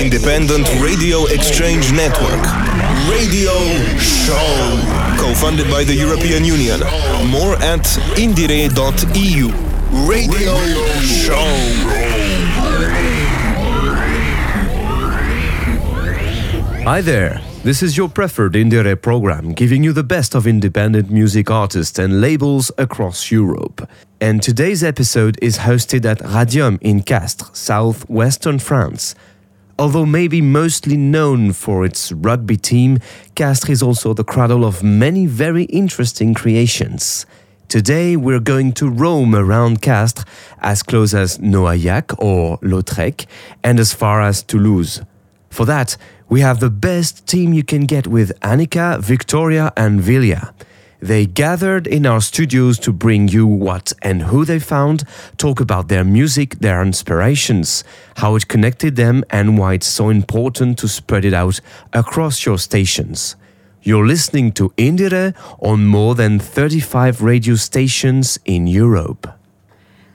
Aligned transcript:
independent 0.00 0.66
radio 0.80 1.26
exchange 1.26 1.92
network. 1.92 2.40
Radio 3.06 3.52
Show. 3.98 4.80
Co-funded 5.18 5.70
by 5.70 5.84
the 5.84 5.94
European 5.94 6.42
Union. 6.42 6.80
More 7.28 7.54
at 7.56 7.84
indiere.eu. 8.16 9.48
Radio 10.08 10.56
Show. 11.02 11.44
Hi 16.84 17.02
there. 17.02 17.42
This 17.62 17.82
is 17.82 17.98
your 17.98 18.08
preferred 18.08 18.54
IndieRE 18.54 19.02
program, 19.02 19.52
giving 19.52 19.84
you 19.84 19.92
the 19.92 20.02
best 20.02 20.34
of 20.34 20.46
independent 20.46 21.10
music 21.10 21.50
artists 21.50 21.98
and 21.98 22.22
labels 22.22 22.72
across 22.78 23.30
Europe. 23.30 23.86
And 24.18 24.42
today's 24.42 24.82
episode 24.82 25.38
is 25.42 25.58
hosted 25.58 26.06
at 26.06 26.20
RADIOM 26.20 26.78
in 26.80 27.02
Castres, 27.02 27.50
southwestern 27.52 28.58
France. 28.58 29.14
Although 29.80 30.04
maybe 30.04 30.42
mostly 30.42 30.98
known 30.98 31.54
for 31.54 31.86
its 31.86 32.12
rugby 32.12 32.58
team, 32.58 32.98
Castres 33.34 33.78
is 33.78 33.82
also 33.82 34.12
the 34.12 34.22
cradle 34.22 34.62
of 34.62 34.82
many 34.82 35.24
very 35.24 35.64
interesting 35.64 36.34
creations. 36.34 37.24
Today 37.66 38.14
we're 38.14 38.40
going 38.40 38.72
to 38.72 38.90
roam 38.90 39.34
around 39.34 39.80
Castres 39.80 40.26
as 40.58 40.82
close 40.82 41.14
as 41.14 41.38
Noailhac 41.38 42.14
or 42.18 42.58
Lautrec 42.58 43.24
and 43.64 43.80
as 43.80 43.94
far 43.94 44.20
as 44.20 44.42
Toulouse. 44.42 45.00
For 45.48 45.64
that, 45.64 45.96
we 46.28 46.42
have 46.42 46.60
the 46.60 46.68
best 46.68 47.26
team 47.26 47.54
you 47.54 47.64
can 47.64 47.86
get 47.86 48.06
with 48.06 48.38
Annika, 48.40 49.00
Victoria, 49.00 49.72
and 49.78 49.98
Vilja. 49.98 50.52
They 51.00 51.24
gathered 51.24 51.86
in 51.86 52.04
our 52.04 52.20
studios 52.20 52.78
to 52.80 52.92
bring 52.92 53.28
you 53.28 53.46
what 53.46 53.94
and 54.02 54.22
who 54.22 54.44
they 54.44 54.58
found, 54.58 55.04
talk 55.38 55.58
about 55.58 55.88
their 55.88 56.04
music, 56.04 56.58
their 56.58 56.82
inspirations, 56.82 57.84
how 58.16 58.36
it 58.36 58.48
connected 58.48 58.96
them, 58.96 59.24
and 59.30 59.56
why 59.56 59.74
it's 59.74 59.86
so 59.86 60.10
important 60.10 60.78
to 60.78 60.88
spread 60.88 61.24
it 61.24 61.32
out 61.32 61.58
across 61.94 62.44
your 62.44 62.58
stations. 62.58 63.34
You're 63.82 64.06
listening 64.06 64.52
to 64.52 64.74
IndieRE 64.76 65.34
on 65.60 65.86
more 65.86 66.14
than 66.14 66.38
35 66.38 67.22
radio 67.22 67.54
stations 67.54 68.38
in 68.44 68.66
Europe. 68.66 69.26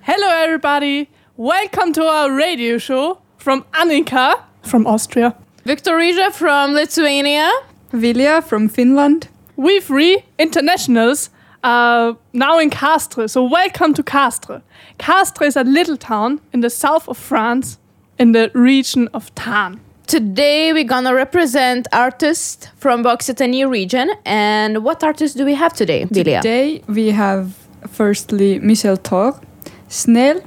Hello, 0.02 0.28
everybody. 0.28 1.10
Welcome 1.36 1.94
to 1.94 2.04
our 2.04 2.32
radio 2.32 2.78
show 2.78 3.22
from 3.38 3.64
Annika 3.74 4.44
from 4.62 4.86
Austria. 4.86 5.36
Victoria 5.66 6.30
from 6.30 6.74
Lithuania. 6.74 7.50
Vilja 7.92 8.44
from 8.44 8.70
Finland. 8.70 9.30
We 9.58 9.80
three 9.80 10.26
internationals 10.38 11.30
are 11.64 12.18
now 12.34 12.60
in 12.60 12.70
Castres, 12.70 13.32
so 13.32 13.44
welcome 13.46 13.94
to 13.94 14.04
Castres. 14.04 14.62
Castres 14.98 15.48
is 15.50 15.56
a 15.56 15.64
little 15.64 15.96
town 15.96 16.42
in 16.52 16.60
the 16.60 16.70
south 16.70 17.08
of 17.08 17.18
France 17.18 17.80
in 18.20 18.34
the 18.34 18.52
region 18.54 19.08
of 19.14 19.34
Tarn. 19.34 19.80
Today 20.08 20.74
we're 20.74 20.84
gonna 20.84 21.14
represent 21.16 21.88
artists 21.94 22.68
from 22.76 23.04
the 23.04 23.10
Occitanie 23.10 23.66
region. 23.66 24.12
And 24.26 24.84
what 24.84 25.04
artists 25.06 25.38
do 25.38 25.46
we 25.46 25.54
have 25.54 25.74
today, 25.74 26.06
Vilja? 26.06 26.42
Today 26.42 26.82
we 26.90 27.12
have 27.12 27.56
firstly 27.88 28.60
Michel 28.60 28.98
Thor, 28.98 29.40
Snail, 29.88 30.42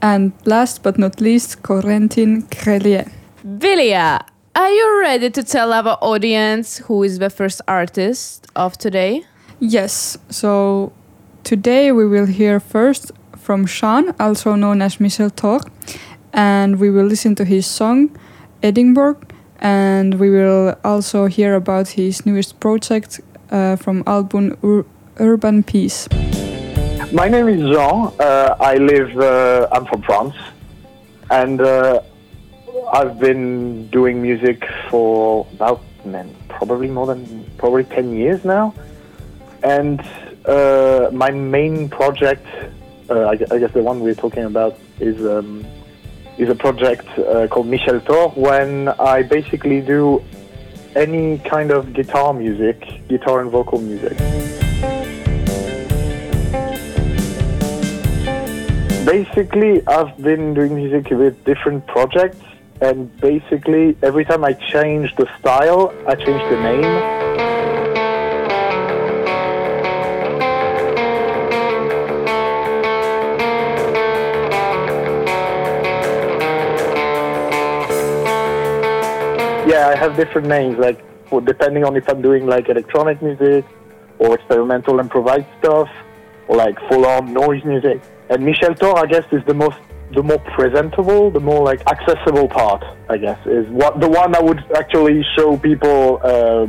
and 0.00 0.32
last 0.46 0.82
but 0.82 0.96
not 0.96 1.20
least 1.20 1.62
Corentin 1.62 2.48
Grellier. 2.48 3.10
Vilja, 3.46 4.24
are 4.54 4.70
you 4.70 5.00
ready 5.00 5.30
to 5.30 5.42
tell 5.42 5.72
our 5.72 5.98
audience 6.00 6.78
who 6.78 7.02
is 7.02 7.18
the 7.18 7.30
first 7.30 7.60
artist 7.68 8.46
of 8.56 8.76
today? 8.78 9.22
Yes, 9.60 10.18
so 10.30 10.92
today 11.44 11.92
we 11.92 12.06
will 12.06 12.26
hear 12.26 12.60
first 12.60 13.12
from 13.36 13.66
Jean, 13.66 14.14
also 14.20 14.54
known 14.54 14.82
as 14.82 15.00
Michel 15.00 15.28
Thor, 15.30 15.60
and 16.32 16.78
we 16.78 16.90
will 16.90 17.06
listen 17.06 17.34
to 17.36 17.44
his 17.44 17.66
song 17.66 18.10
Edinburgh, 18.62 19.20
and 19.60 20.14
we 20.18 20.30
will 20.30 20.76
also 20.84 21.26
hear 21.26 21.54
about 21.54 21.88
his 21.88 22.26
newest 22.26 22.60
project 22.60 23.20
uh, 23.50 23.76
from 23.76 24.02
album 24.06 24.56
Ur- 24.62 24.84
Urban 25.18 25.62
Pieces. 25.62 26.08
My 27.12 27.28
name 27.28 27.48
is 27.48 27.60
Jean. 27.60 28.12
Uh, 28.20 28.54
I 28.60 28.76
live. 28.76 29.16
Uh, 29.18 29.66
I'm 29.72 29.86
from 29.86 30.02
France, 30.02 30.34
and 31.30 31.60
uh, 31.60 32.00
I've 32.92 33.18
been 33.18 33.88
doing 33.88 34.22
music 34.22 34.64
for 34.88 35.46
about 35.52 35.82
man, 36.04 36.34
probably 36.48 36.88
more 36.88 37.06
than 37.06 37.44
probably 37.58 37.84
ten 37.84 38.16
years 38.16 38.44
now. 38.44 38.74
And 39.62 40.00
uh, 40.46 41.10
my 41.12 41.30
main 41.30 41.88
project, 41.88 42.46
uh, 43.10 43.20
I, 43.20 43.32
I 43.32 43.58
guess 43.58 43.72
the 43.72 43.82
one 43.82 44.00
we're 44.00 44.14
talking 44.14 44.44
about, 44.44 44.78
is 45.00 45.20
um, 45.26 45.66
is 46.38 46.48
a 46.48 46.54
project 46.54 47.06
uh, 47.18 47.46
called 47.48 47.66
Michel 47.66 48.00
Thor. 48.00 48.30
When 48.30 48.88
I 48.88 49.22
basically 49.22 49.80
do 49.80 50.22
any 50.96 51.38
kind 51.38 51.70
of 51.70 51.92
guitar 51.92 52.32
music, 52.32 53.06
guitar 53.08 53.40
and 53.40 53.50
vocal 53.50 53.80
music. 53.80 54.16
basically 59.08 59.80
i've 59.86 60.14
been 60.18 60.52
doing 60.52 60.74
music 60.74 61.08
with 61.10 61.42
different 61.46 61.86
projects 61.86 62.42
and 62.80 63.14
basically 63.20 63.96
every 64.02 64.24
time 64.24 64.44
i 64.44 64.52
change 64.52 65.14
the 65.16 65.26
style 65.38 65.92
i 66.06 66.14
change 66.14 66.42
the 66.50 66.60
name. 66.62 66.82
Yeah 79.68 79.88
i 79.88 79.96
have 79.96 80.16
different 80.16 80.48
names 80.48 80.78
like 80.78 81.04
depending 81.44 81.84
on 81.84 81.96
if 81.96 82.08
i'm 82.08 82.22
doing 82.22 82.46
like 82.46 82.68
electronic 82.68 83.20
music 83.20 83.64
or 84.18 84.34
experimental 84.34 84.98
improvised 85.00 85.46
stuff 85.58 85.88
or 86.48 86.56
like 86.56 86.78
full 86.88 87.06
on 87.06 87.32
noise 87.32 87.64
music. 87.64 88.00
And 88.30 88.44
Michel 88.44 88.74
Thor, 88.74 88.98
I 88.98 89.06
guess, 89.06 89.24
is 89.32 89.44
the 89.46 89.54
most, 89.54 89.78
the 90.12 90.22
more 90.22 90.38
presentable, 90.56 91.30
the 91.30 91.40
more 91.40 91.62
like 91.62 91.80
accessible 91.86 92.48
part. 92.48 92.82
I 93.08 93.16
guess 93.18 93.38
is 93.46 93.66
what 93.68 94.00
the 94.00 94.08
one 94.08 94.32
that 94.32 94.44
would 94.44 94.62
actually 94.76 95.24
show 95.36 95.56
people 95.56 96.20
uh, 96.22 96.66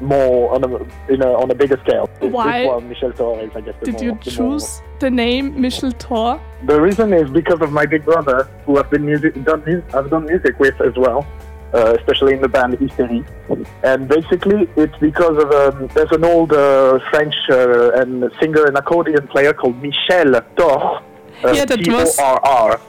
more 0.00 0.54
on 0.54 0.64
a, 0.64 1.12
in 1.12 1.22
a 1.22 1.32
on 1.32 1.50
a 1.50 1.54
bigger 1.54 1.80
scale. 1.84 2.08
Why 2.20 2.78
Michel 2.80 3.12
I 3.54 3.60
guess, 3.60 3.74
the 3.80 3.86
Did 3.86 3.94
more, 3.94 4.04
you 4.04 4.18
the 4.22 4.30
choose 4.30 4.82
the 4.98 5.10
name 5.10 5.60
Michel 5.60 5.90
Thor? 5.90 6.40
the 6.64 6.80
reason 6.80 7.12
is 7.12 7.30
because 7.30 7.60
of 7.60 7.72
my 7.72 7.86
big 7.86 8.04
brother, 8.04 8.48
who 8.64 8.78
I've 8.78 8.90
been 8.90 9.06
music 9.06 9.42
done 9.44 9.62
I've 9.94 10.10
done 10.10 10.26
music 10.26 10.58
with 10.58 10.80
as 10.80 10.94
well, 10.96 11.26
uh, 11.74 11.96
especially 11.98 12.34
in 12.34 12.40
the 12.40 12.48
band 12.48 12.74
Hysterie. 12.74 13.24
And 13.82 14.08
basically, 14.08 14.68
it's 14.76 14.96
because 14.98 15.42
of 15.42 15.50
um, 15.52 15.88
there's 15.94 16.12
an 16.12 16.24
old 16.24 16.52
uh, 16.52 16.98
French 17.10 17.34
uh, 17.50 17.92
and 17.92 18.30
singer 18.40 18.64
and 18.64 18.76
accordion 18.76 19.26
player 19.28 19.52
called 19.52 19.80
Michel 19.82 20.40
Thor. 20.56 21.02
Yeah, 21.44 21.64
that 21.64 21.86
was- 21.86 22.16
T-O-R-R. 22.16 22.80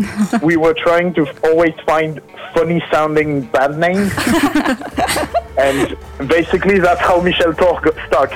we 0.42 0.56
were 0.56 0.72
trying 0.72 1.12
to 1.12 1.26
always 1.44 1.74
find 1.84 2.20
funny 2.54 2.82
sounding 2.90 3.42
band 3.42 3.78
names, 3.78 4.10
and 5.58 5.94
basically 6.26 6.78
that's 6.78 7.00
how 7.00 7.20
Michel 7.20 7.52
Thor 7.52 7.78
got 7.82 7.94
stuck. 8.06 8.32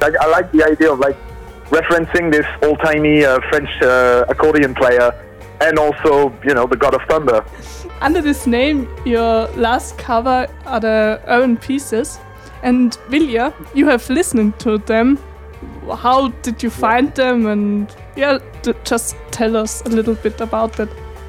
Like 0.00 0.14
I 0.18 0.26
like 0.28 0.50
the 0.52 0.64
idea 0.64 0.90
of 0.90 1.00
like 1.00 1.16
referencing 1.68 2.32
this 2.32 2.46
old 2.62 2.78
timey 2.80 3.24
uh, 3.26 3.40
French 3.50 3.68
uh, 3.82 4.24
accordion 4.30 4.74
player, 4.74 5.12
and 5.60 5.78
also 5.78 6.32
you 6.44 6.54
know 6.54 6.66
the 6.66 6.76
God 6.76 6.94
of 6.94 7.02
Thunder. 7.08 7.44
Under 8.00 8.22
this 8.22 8.46
name, 8.46 8.88
your 9.04 9.48
last 9.48 9.98
cover 9.98 10.48
are 10.64 10.80
the 10.80 11.20
own 11.26 11.56
pieces. 11.58 12.18
And 12.62 12.92
Vilja, 13.10 13.52
you 13.74 13.86
have 13.86 14.08
listened 14.08 14.58
to 14.60 14.78
them. 14.78 15.18
How 15.98 16.28
did 16.42 16.62
you 16.62 16.70
find 16.70 17.14
them? 17.14 17.46
And 17.46 17.94
yeah, 18.16 18.38
d- 18.62 18.74
just 18.84 19.16
tell 19.30 19.56
us 19.56 19.82
a 19.82 19.88
little 19.88 20.14
bit 20.14 20.40
about 20.40 20.72
that. 20.74 20.88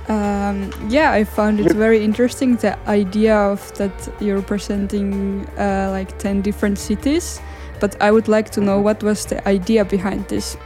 Um, 0.10 0.72
yeah, 0.90 1.12
I 1.12 1.24
found 1.24 1.60
it 1.60 1.72
very 1.72 2.04
interesting 2.04 2.58
the 2.58 2.78
idea 2.90 3.36
of 3.36 3.74
that 3.78 4.14
you're 4.20 4.42
presenting 4.42 5.48
uh, 5.58 5.90
like 5.92 6.18
10 6.20 6.42
different 6.42 6.78
cities. 6.78 7.40
But 7.80 8.02
I 8.02 8.12
would 8.12 8.28
like 8.28 8.50
to 8.52 8.62
know 8.62 8.80
what 8.80 9.02
was 9.04 9.26
the 9.26 9.46
idea 9.48 9.86
behind 9.86 10.28
this. 10.28 10.58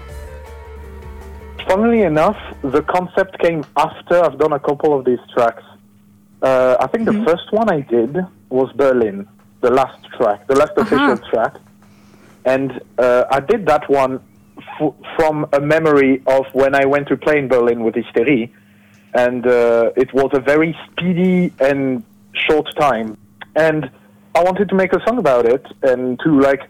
Funnily 1.67 2.01
enough, 2.01 2.37
the 2.61 2.81
concept 2.83 3.39
came 3.39 3.65
after 3.75 4.23
I've 4.23 4.39
done 4.39 4.53
a 4.53 4.59
couple 4.59 4.97
of 4.97 5.05
these 5.05 5.19
tracks. 5.33 5.63
Uh, 6.41 6.77
I 6.79 6.87
think 6.87 7.05
the 7.05 7.23
first 7.25 7.51
one 7.51 7.69
I 7.71 7.81
did 7.81 8.17
was 8.49 8.71
Berlin, 8.73 9.27
the 9.61 9.71
last 9.71 10.03
track, 10.17 10.47
the 10.47 10.55
last 10.55 10.73
official 10.77 11.17
track. 11.29 11.55
And 12.45 12.79
uh, 12.97 13.25
I 13.29 13.39
did 13.39 13.65
that 13.65 13.89
one 13.89 14.21
f- 14.79 14.94
from 15.15 15.47
a 15.53 15.59
memory 15.59 16.21
of 16.27 16.45
when 16.53 16.75
I 16.75 16.85
went 16.85 17.07
to 17.09 17.18
play 17.18 17.38
in 17.39 17.47
Berlin 17.47 17.83
with 17.83 17.95
Hysterie. 17.95 18.51
And 19.13 19.45
uh, 19.47 19.91
it 19.95 20.13
was 20.13 20.29
a 20.33 20.39
very 20.39 20.77
speedy 20.85 21.53
and 21.59 22.03
short 22.33 22.68
time. 22.79 23.18
And 23.56 23.89
I 24.35 24.44
wanted 24.44 24.69
to 24.69 24.75
make 24.75 24.94
a 24.94 25.03
song 25.06 25.18
about 25.18 25.45
it 25.45 25.65
and 25.81 26.19
to 26.19 26.39
like 26.39 26.62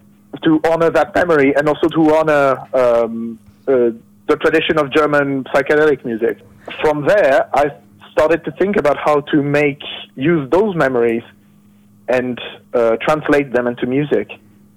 to 0.44 0.62
honor 0.66 0.90
that 0.90 1.14
memory 1.16 1.56
and 1.56 1.68
also 1.68 1.88
to 1.90 2.16
honor 2.16 2.58
um, 2.74 3.40
uh, 3.68 3.92
the 4.28 4.36
tradition 4.38 4.78
of 4.78 4.92
German 4.92 5.44
psychedelic 5.46 6.06
music. 6.06 6.40
From 6.82 7.06
there, 7.06 7.50
I 7.54 7.72
started 8.12 8.44
to 8.46 8.52
think 8.52 8.78
about 8.78 8.98
how 8.98 9.22
to 9.22 9.42
make 9.42 9.82
use 10.16 10.50
those 10.50 10.76
memories 10.76 11.24
and 12.08 12.40
uh, 12.74 12.98
translate 13.02 13.52
them 13.52 13.68
into 13.68 13.86
music. 13.86 14.32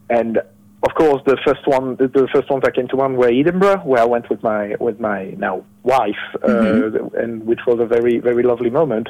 And 0.08 0.40
of 0.82 0.94
course, 0.94 1.22
the 1.26 1.36
first 1.44 1.66
one, 1.66 1.96
the, 1.96 2.26
first 2.32 2.50
ones 2.50 2.62
that 2.62 2.74
came 2.74 2.88
to 2.88 2.96
mind 2.96 3.18
were 3.18 3.28
Edinburgh, 3.28 3.82
where 3.84 4.00
I 4.00 4.06
went 4.06 4.30
with 4.30 4.42
my 4.42 4.76
with 4.80 4.98
my 4.98 5.34
now 5.36 5.64
wife, 5.82 6.22
uh, 6.42 7.04
and 7.14 7.44
which 7.44 7.60
was 7.66 7.80
a 7.80 7.86
very 7.86 8.18
very 8.18 8.42
lovely 8.42 8.70
moment. 8.70 9.08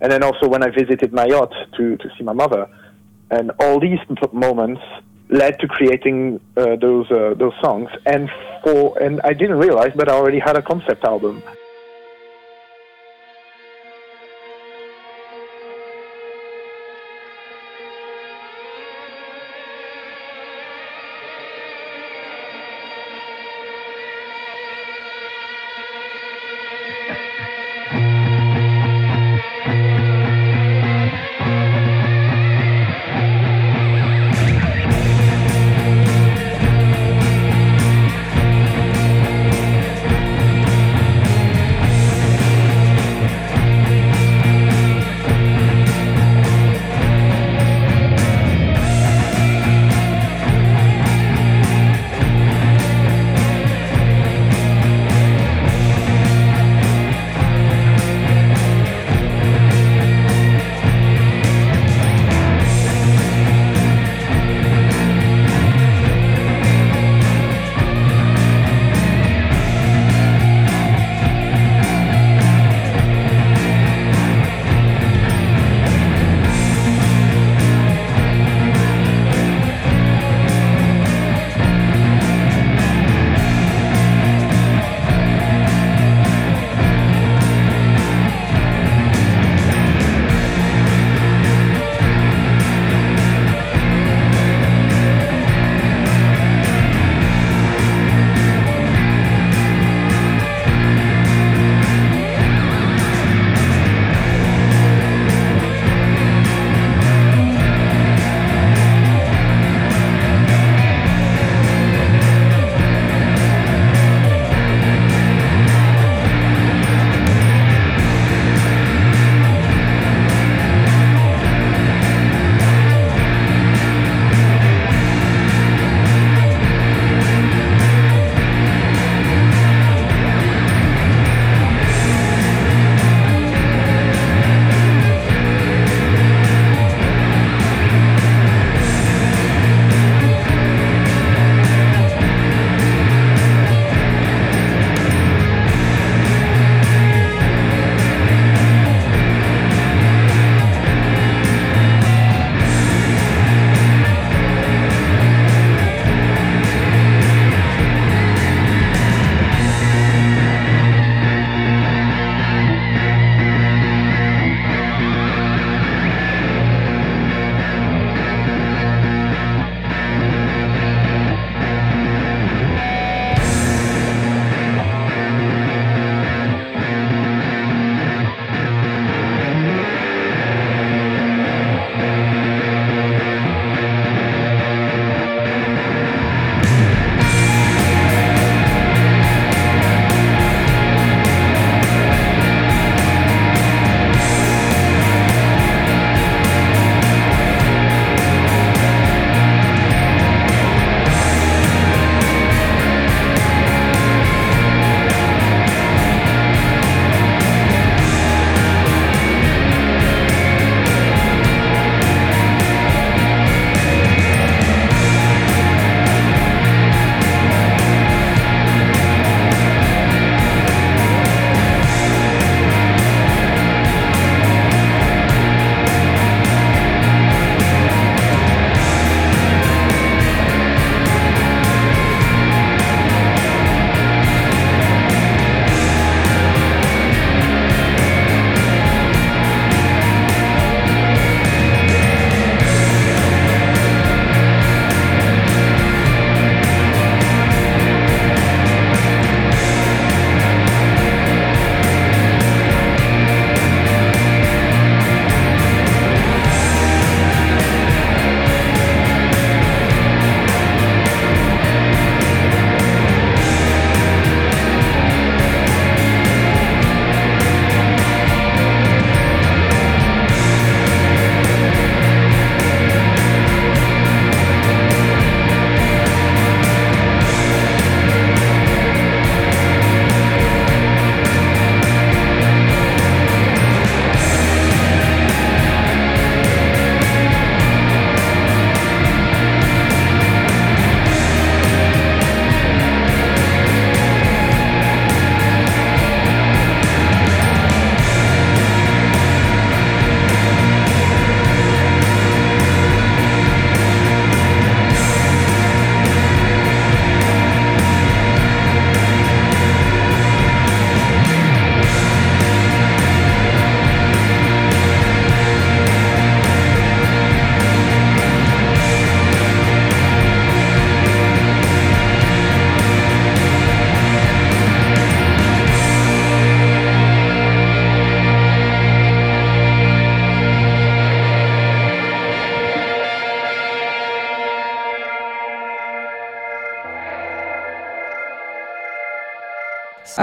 And 0.00 0.10
then 0.10 0.22
also 0.22 0.48
when 0.48 0.62
I 0.62 0.70
visited 0.70 1.12
Mayotte 1.12 1.54
to 1.76 1.96
to 1.98 2.08
see 2.16 2.24
my 2.24 2.32
mother, 2.32 2.66
and 3.30 3.52
all 3.60 3.78
these 3.78 3.98
moments 4.32 4.80
led 5.28 5.60
to 5.60 5.68
creating 5.68 6.40
uh, 6.56 6.76
those 6.76 7.10
uh, 7.10 7.34
those 7.36 7.54
songs. 7.60 7.90
And 8.06 8.30
for 8.64 8.98
and 8.98 9.20
I 9.22 9.34
didn't 9.34 9.58
realize, 9.58 9.92
but 9.94 10.08
I 10.08 10.14
already 10.14 10.38
had 10.38 10.56
a 10.56 10.62
concept 10.62 11.04
album. 11.04 11.42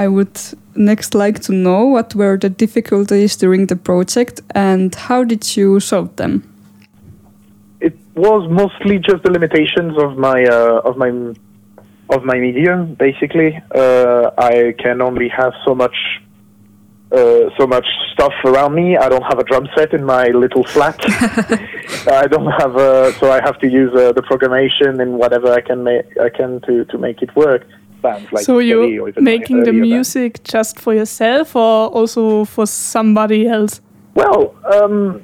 I 0.04 0.08
would 0.08 0.40
next 0.76 1.14
like 1.14 1.40
to 1.42 1.52
know 1.52 1.82
what 1.96 2.16
were 2.16 2.38
the 2.38 2.50
difficulties 2.50 3.36
during 3.36 3.68
the 3.68 3.76
project 3.76 4.40
and 4.56 4.96
how 4.96 5.26
did 5.26 5.58
you 5.58 5.82
solve 5.82 6.16
them? 6.16 6.34
It 7.82 7.98
was 8.16 8.50
mostly 8.50 8.98
just 9.00 9.24
the 9.24 9.32
limitations 9.32 9.94
of 10.06 10.18
my 10.18 10.40
uh, 10.46 10.90
of 10.90 10.96
my 10.96 11.10
of 12.16 12.24
my 12.24 12.38
media. 12.48 12.78
Basically, 13.08 13.50
uh, 13.76 14.32
I 14.38 14.74
can 14.84 15.02
only 15.02 15.28
have 15.28 15.54
so 15.66 15.76
much 15.76 15.98
uh, 17.12 17.50
so 17.58 17.68
much 17.68 17.88
stuff 18.14 18.36
around 18.46 18.76
me. 18.76 18.96
I 18.96 19.10
don't 19.10 19.28
have 19.32 19.40
a 19.40 19.44
drum 19.44 19.68
set 19.76 19.94
in 19.94 20.04
my 20.06 20.28
little 20.44 20.64
flat. 20.64 21.00
I 22.24 22.26
don't 22.34 22.52
have 22.62 22.76
a, 22.78 23.12
so 23.20 23.32
I 23.32 23.42
have 23.48 23.58
to 23.64 23.68
use 23.68 23.94
uh, 23.94 24.14
the 24.14 24.22
programmation 24.32 25.02
and 25.02 25.12
whatever 25.24 25.52
I 25.52 25.62
can 25.70 25.84
make 25.84 26.06
I 26.28 26.30
can 26.30 26.62
to 26.68 26.86
to 26.86 26.98
make 26.98 27.22
it 27.22 27.36
work. 27.36 27.64
Bands 28.02 28.32
like 28.32 28.46
so 28.46 28.60
you're 28.60 29.12
making 29.20 29.64
the 29.64 29.74
music 29.74 30.44
just 30.44 30.80
for 30.80 30.94
yourself 30.94 31.56
or 31.56 31.88
also 31.90 32.46
for 32.46 32.66
somebody 32.66 33.48
else? 33.48 33.82
Well, 34.16 34.56
um, 34.74 35.22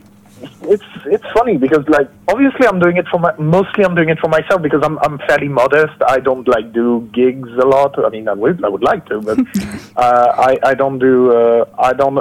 it's 0.63 0.83
it's 1.05 1.23
funny 1.33 1.57
because 1.57 1.87
like 1.87 2.09
obviously 2.27 2.67
I'm 2.67 2.79
doing 2.79 2.97
it 2.97 3.07
for 3.07 3.19
my 3.19 3.33
mostly 3.37 3.83
I'm 3.85 3.95
doing 3.95 4.09
it 4.09 4.19
for 4.19 4.27
myself 4.27 4.61
because 4.61 4.81
I'm 4.83 4.97
I'm 4.99 5.17
fairly 5.27 5.47
modest. 5.47 5.95
I 6.07 6.19
don't 6.19 6.47
like 6.47 6.73
do 6.73 7.09
gigs 7.13 7.49
a 7.61 7.65
lot. 7.65 7.97
I 8.03 8.09
mean 8.09 8.27
I 8.27 8.33
would 8.33 8.63
I 8.63 8.69
would 8.69 8.83
like 8.83 9.05
to, 9.07 9.21
but 9.21 9.39
uh, 9.95 10.33
I 10.49 10.57
I 10.63 10.73
don't 10.73 10.99
do 10.99 11.31
uh, 11.31 11.65
I 11.77 11.93
don't 11.93 12.19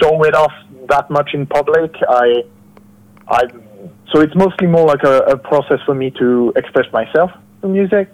show 0.00 0.22
it 0.24 0.34
off 0.34 0.52
that 0.88 1.10
much 1.10 1.34
in 1.34 1.46
public. 1.46 1.94
I 2.08 2.44
I 3.28 3.42
so 4.12 4.20
it's 4.20 4.34
mostly 4.34 4.66
more 4.66 4.86
like 4.86 5.02
a, 5.02 5.18
a 5.34 5.36
process 5.36 5.80
for 5.84 5.94
me 5.94 6.10
to 6.12 6.52
express 6.56 6.90
myself 6.92 7.30
through 7.60 7.70
music. 7.70 8.08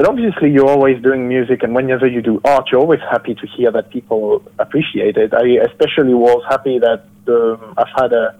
But 0.00 0.08
obviously, 0.08 0.50
you're 0.50 0.66
always 0.66 1.02
doing 1.02 1.28
music, 1.28 1.62
and 1.62 1.74
whenever 1.74 2.06
you 2.06 2.22
do 2.22 2.40
art, 2.46 2.68
you're 2.72 2.80
always 2.80 3.00
happy 3.00 3.34
to 3.34 3.46
hear 3.46 3.70
that 3.70 3.90
people 3.90 4.42
appreciate 4.58 5.18
it. 5.18 5.34
I 5.34 5.62
especially 5.70 6.14
was 6.14 6.42
happy 6.48 6.78
that 6.78 7.04
um, 7.28 7.74
I've 7.76 7.92
had 7.94 8.14
a 8.14 8.34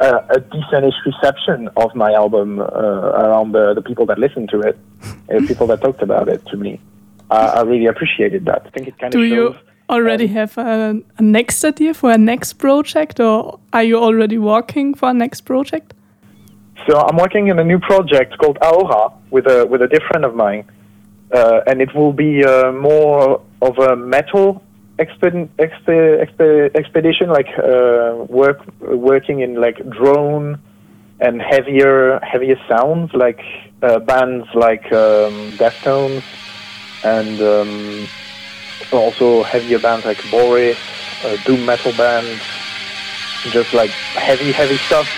a, 0.00 0.08
a 0.36 0.40
decentish 0.40 0.98
reception 1.06 1.68
of 1.76 1.94
my 1.94 2.12
album 2.12 2.58
uh, 2.58 2.64
around 2.64 3.52
the, 3.52 3.72
the 3.74 3.82
people 3.82 4.04
that 4.06 4.18
listened 4.18 4.48
to 4.48 4.58
it, 4.62 4.76
uh, 5.32 5.46
people 5.46 5.68
that 5.68 5.80
talked 5.80 6.02
about 6.02 6.28
it 6.28 6.44
to 6.46 6.56
me. 6.56 6.80
Uh, 7.30 7.52
I 7.58 7.60
really 7.62 7.86
appreciated 7.86 8.44
that. 8.46 8.62
I 8.66 8.70
think 8.70 8.88
it 8.88 8.98
kind 8.98 9.12
Do 9.12 9.22
of 9.22 9.28
you 9.28 9.54
already 9.88 10.24
um, 10.24 10.34
have 10.40 10.58
a, 10.58 11.00
a 11.18 11.22
next 11.22 11.62
idea 11.62 11.94
for 11.94 12.10
a 12.10 12.18
next 12.18 12.54
project 12.54 13.20
or 13.20 13.60
are 13.72 13.84
you 13.84 13.96
already 13.96 14.38
working 14.38 14.94
for 14.94 15.10
a 15.10 15.14
next 15.14 15.42
project? 15.42 15.94
So 16.88 16.98
I'm 16.98 17.16
working 17.16 17.48
on 17.52 17.60
a 17.60 17.64
new 17.64 17.78
project 17.78 18.36
called 18.38 18.58
Aura 18.60 19.12
with 19.30 19.46
a 19.46 19.66
with 19.66 19.82
a 19.82 19.86
dear 19.86 20.00
friend 20.08 20.24
of 20.24 20.34
mine, 20.34 20.64
and 21.32 21.80
it 21.80 21.94
will 21.94 22.12
be 22.12 22.44
uh, 22.44 22.72
more 22.72 23.40
of 23.62 23.78
a 23.78 23.96
metal 23.96 24.62
exped, 24.98 25.48
expe, 25.58 26.26
expe, 26.26 26.74
expedition, 26.76 27.28
like 27.30 27.48
uh, 27.58 28.24
work 28.28 28.60
working 28.80 29.40
in 29.40 29.60
like 29.60 29.78
drone 29.90 30.60
and 31.20 31.40
heavier 31.40 32.18
heavier 32.22 32.58
sounds, 32.68 33.12
like 33.14 33.40
uh, 33.82 33.98
bands 34.00 34.46
like 34.54 34.84
um, 34.92 35.52
Deftones, 35.52 36.22
and 37.04 37.40
um, 37.40 38.06
also 38.92 39.42
heavier 39.42 39.78
bands 39.78 40.04
like 40.04 40.18
Boris, 40.30 40.78
uh, 41.24 41.36
doom 41.44 41.64
metal 41.64 41.92
bands, 41.92 42.40
just 43.52 43.72
like 43.72 43.90
heavy 43.90 44.52
heavy 44.52 44.76
stuff. 44.76 45.08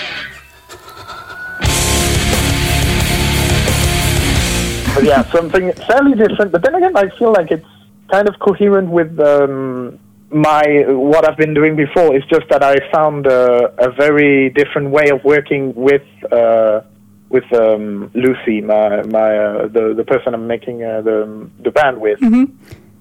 But 4.94 5.04
yeah, 5.04 5.22
something 5.30 5.72
fairly 5.88 6.14
different. 6.14 6.52
But 6.52 6.62
then 6.62 6.74
again, 6.74 6.96
I 6.96 7.08
feel 7.18 7.32
like 7.32 7.50
it's 7.50 7.66
kind 8.10 8.28
of 8.28 8.38
coherent 8.38 8.90
with 8.90 9.18
um, 9.20 9.98
my 10.30 10.84
what 10.88 11.28
I've 11.28 11.36
been 11.36 11.54
doing 11.54 11.76
before. 11.76 12.14
It's 12.14 12.26
just 12.26 12.48
that 12.50 12.62
I 12.62 12.76
found 12.92 13.26
uh, 13.26 13.70
a 13.78 13.90
very 13.90 14.50
different 14.50 14.90
way 14.90 15.08
of 15.10 15.24
working 15.24 15.74
with 15.74 16.02
uh, 16.30 16.82
with 17.28 17.50
um, 17.52 18.10
Lucy, 18.14 18.60
my 18.60 19.02
my 19.02 19.36
uh, 19.36 19.68
the 19.68 19.94
the 19.96 20.04
person 20.04 20.34
I'm 20.34 20.46
making 20.46 20.82
uh, 20.82 21.00
the 21.00 21.48
the 21.60 21.70
band 21.70 22.00
with, 22.00 22.20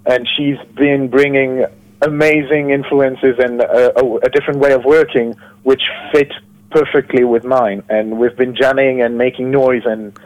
and 0.05 0.27
she's 0.35 0.57
been 0.75 1.09
bringing 1.09 1.65
amazing 2.01 2.71
influences 2.71 3.35
and 3.37 3.61
a, 3.61 3.91
a 4.23 4.29
different 4.29 4.59
way 4.59 4.71
of 4.73 4.83
working, 4.85 5.35
which 5.63 5.83
fit 6.11 6.31
perfectly 6.71 7.23
with 7.23 7.43
mine. 7.43 7.83
And 7.89 8.17
we've 8.17 8.35
been 8.35 8.55
jamming 8.55 9.01
and 9.01 9.17
making 9.17 9.51
noise 9.51 9.83
and 9.85 10.17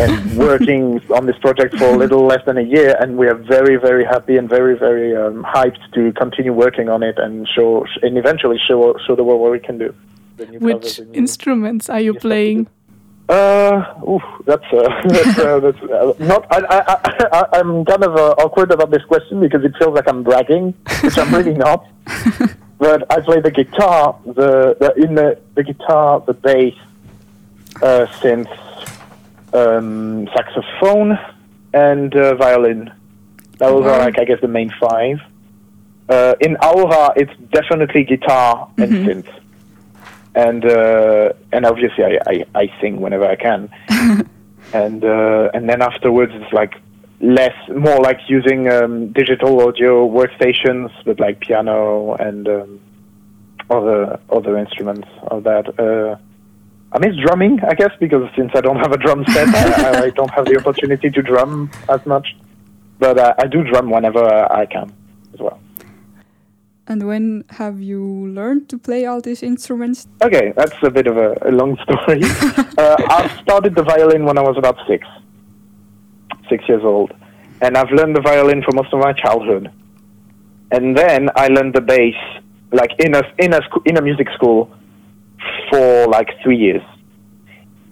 and 0.00 0.36
working 0.48 1.00
on 1.16 1.26
this 1.26 1.38
project 1.38 1.76
for 1.78 1.88
a 1.94 1.96
little 1.96 2.24
less 2.26 2.44
than 2.46 2.56
a 2.58 2.62
year, 2.76 2.96
and 3.00 3.16
we 3.16 3.26
are 3.28 3.34
very, 3.34 3.76
very 3.76 4.04
happy 4.04 4.36
and 4.38 4.48
very, 4.48 4.76
very 4.86 5.14
um, 5.16 5.44
hyped 5.44 5.82
to 5.94 6.12
continue 6.12 6.52
working 6.52 6.88
on 6.88 7.02
it 7.02 7.18
and 7.18 7.46
show 7.54 7.84
and 8.02 8.16
eventually 8.18 8.58
show 8.68 8.78
show 9.06 9.14
the 9.16 9.24
world 9.24 9.40
what 9.40 9.52
we 9.52 9.58
can 9.68 9.78
do. 9.78 9.94
Which 10.38 10.96
covers 10.96 11.00
instruments 11.12 11.88
are 11.90 12.00
you 12.00 12.14
playing? 12.14 12.66
Uh, 13.28 13.94
ooh, 14.08 14.20
that's 14.44 14.64
uh, 14.72 14.88
that's, 15.16 15.38
uh, 15.38 15.60
that's 15.60 15.82
uh, 15.82 16.12
not. 16.18 16.46
I, 16.50 16.58
I, 16.76 16.78
I, 16.88 17.28
I- 17.38 17.58
I'm 17.60 17.84
kind 17.84 18.02
of 18.02 18.16
uh, 18.16 18.34
awkward 18.42 18.72
about 18.72 18.90
this 18.90 19.04
question 19.04 19.38
because 19.40 19.62
it 19.64 19.72
feels 19.78 19.94
like 19.94 20.08
I'm 20.08 20.22
bragging, 20.24 20.72
which 21.02 21.16
I'm 21.18 21.32
really 21.32 21.54
not. 21.66 21.86
But 22.78 22.98
I 23.12 23.20
play 23.20 23.40
the 23.40 23.50
guitar, 23.50 24.18
the, 24.24 24.74
the 24.80 24.94
in 25.04 25.14
the 25.14 25.38
the 25.54 25.62
guitar, 25.62 26.24
the 26.26 26.32
bass, 26.32 26.74
uh, 27.82 28.06
synth, 28.20 28.48
um, 29.52 30.28
saxophone, 30.34 31.18
and 31.72 32.14
uh, 32.14 32.34
violin. 32.36 32.92
Those 33.58 33.84
are 33.84 33.98
like 33.98 34.18
I 34.18 34.24
guess 34.24 34.40
the 34.40 34.48
main 34.48 34.72
five. 34.80 35.18
Uh, 36.08 36.34
in 36.40 36.56
Aura, 36.56 37.12
it's 37.14 37.32
definitely 37.52 38.04
guitar 38.04 38.68
and 38.78 38.90
synth 39.06 39.40
and 40.34 40.64
uh, 40.64 41.32
and 41.52 41.66
obviously 41.66 42.04
I, 42.04 42.18
I, 42.26 42.44
I 42.54 42.72
sing 42.80 43.00
whenever 43.00 43.24
I 43.24 43.36
can, 43.36 43.68
and 44.72 45.04
uh, 45.04 45.50
and 45.54 45.68
then 45.68 45.82
afterwards 45.82 46.32
it's 46.34 46.52
like 46.52 46.74
less 47.20 47.54
more 47.68 47.98
like 48.00 48.18
using 48.28 48.70
um, 48.70 49.12
digital 49.12 49.60
audio 49.66 50.08
workstations 50.08 50.90
with 51.04 51.20
like 51.20 51.40
piano 51.40 52.14
and 52.14 52.48
um, 52.48 52.80
other 53.68 54.20
other 54.30 54.56
instruments 54.56 55.08
of 55.22 55.44
that. 55.44 56.18
I 56.92 56.98
miss 56.98 57.16
drumming, 57.24 57.60
I 57.62 57.74
guess, 57.74 57.92
because 58.00 58.28
since 58.36 58.50
I 58.54 58.60
don't 58.60 58.78
have 58.78 58.92
a 58.92 58.96
drum 58.96 59.24
set, 59.26 59.48
I, 59.48 60.06
I 60.06 60.10
don't 60.10 60.30
have 60.30 60.44
the 60.44 60.58
opportunity 60.58 61.08
to 61.10 61.22
drum 61.22 61.70
as 61.88 62.04
much. 62.04 62.34
But 62.98 63.18
uh, 63.18 63.34
I 63.38 63.46
do 63.46 63.62
drum 63.62 63.90
whenever 63.90 64.24
I 64.52 64.66
can 64.66 64.92
as 65.32 65.40
well. 65.40 65.60
And 66.90 67.06
when 67.06 67.44
have 67.50 67.80
you 67.80 68.02
learned 68.26 68.68
to 68.70 68.76
play 68.78 69.06
all 69.06 69.20
these 69.20 69.44
instruments? 69.44 70.08
Okay, 70.20 70.52
that's 70.56 70.74
a 70.82 70.90
bit 70.90 71.06
of 71.06 71.16
a, 71.16 71.36
a 71.42 71.52
long 71.52 71.78
story. 71.84 72.20
uh, 72.78 72.96
I 73.08 73.40
started 73.42 73.76
the 73.76 73.84
violin 73.84 74.24
when 74.24 74.36
I 74.36 74.42
was 74.42 74.56
about 74.58 74.76
six, 74.88 75.06
six 76.48 76.68
years 76.68 76.82
old, 76.82 77.12
and 77.60 77.76
I've 77.76 77.92
learned 77.92 78.16
the 78.16 78.20
violin 78.20 78.62
for 78.64 78.72
most 78.72 78.92
of 78.92 78.98
my 78.98 79.12
childhood. 79.12 79.70
And 80.72 80.96
then 80.96 81.30
I 81.36 81.46
learned 81.46 81.74
the 81.74 81.80
bass, 81.80 82.16
like 82.72 82.90
in 82.98 83.14
a 83.14 83.22
in 83.38 83.54
a 83.54 83.60
in 83.86 83.96
a 83.96 84.02
music 84.02 84.28
school, 84.34 84.68
like 86.10 86.28
three 86.42 86.56
years. 86.56 86.82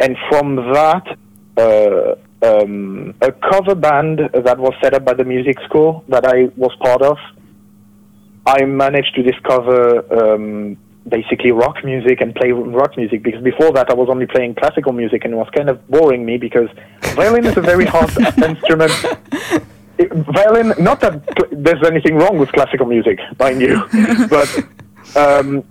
And 0.01 0.17
from 0.29 0.57
that, 0.57 1.17
uh, 1.57 2.15
um, 2.41 3.15
a 3.21 3.33
cover 3.33 3.75
band 3.75 4.19
that 4.33 4.59
was 4.59 4.75
set 4.83 4.95
up 4.95 5.05
by 5.05 5.15
the 5.15 5.25
music 5.25 5.57
school 5.67 6.05
that 6.09 6.25
I 6.25 6.51
was 6.57 6.75
part 6.81 7.03
of 7.03 7.19
I 8.49 8.65
managed 8.65 9.15
to 9.17 9.23
discover 9.23 9.81
um, 10.19 10.79
basically 11.07 11.53
rock 11.53 11.85
music 11.85 12.23
and 12.23 12.35
play 12.35 12.51
rock 12.51 12.97
music 12.97 13.23
because 13.23 13.43
before 13.43 13.73
that 13.73 13.91
I 13.91 13.95
was 13.95 14.09
only 14.09 14.27
playing 14.27 14.55
classical 14.55 14.93
music 14.93 15.25
and 15.25 15.35
it 15.35 15.37
was 15.37 15.51
kind 15.55 15.69
of 15.69 15.87
boring 15.89 16.25
me 16.25 16.39
because 16.39 16.71
violin 17.15 17.45
is 17.45 17.57
a 17.59 17.61
very 17.61 17.85
hard 17.85 18.11
instrument. 18.51 18.93
It- 19.99 20.13
violin, 20.13 20.73
not 20.79 21.01
that 21.01 21.21
there's 21.51 21.85
anything 21.85 22.17
wrong 22.17 22.39
with 22.39 22.51
classical 22.53 22.87
music, 22.87 23.19
mind 23.39 23.61
you, 23.61 23.83
but 24.31 24.49
um, 25.15 25.63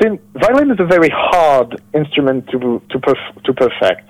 since 0.00 0.20
violin 0.34 0.70
is 0.70 0.80
a 0.80 0.84
very 0.84 1.10
hard 1.10 1.80
instrument 1.94 2.48
to 2.50 2.82
to 2.90 2.98
perf- 2.98 3.42
to 3.44 3.52
perfect, 3.52 4.08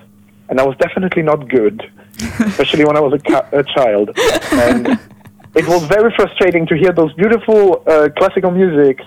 and 0.49 0.61
I 0.61 0.65
was 0.65 0.77
definitely 0.79 1.23
not 1.23 1.49
good, 1.49 1.77
especially 2.41 2.85
when 2.85 2.97
I 2.97 3.01
was 3.01 3.15
a, 3.15 3.19
ca- 3.19 3.49
a 3.53 3.63
child, 3.63 4.11
and 4.53 4.99
it 5.55 5.67
was 5.67 5.85
very 5.87 6.13
frustrating 6.17 6.67
to 6.67 6.77
hear 6.77 6.93
those 6.93 7.13
beautiful 7.15 7.83
uh, 7.87 8.09
classical 8.17 8.51
musics, 8.51 9.05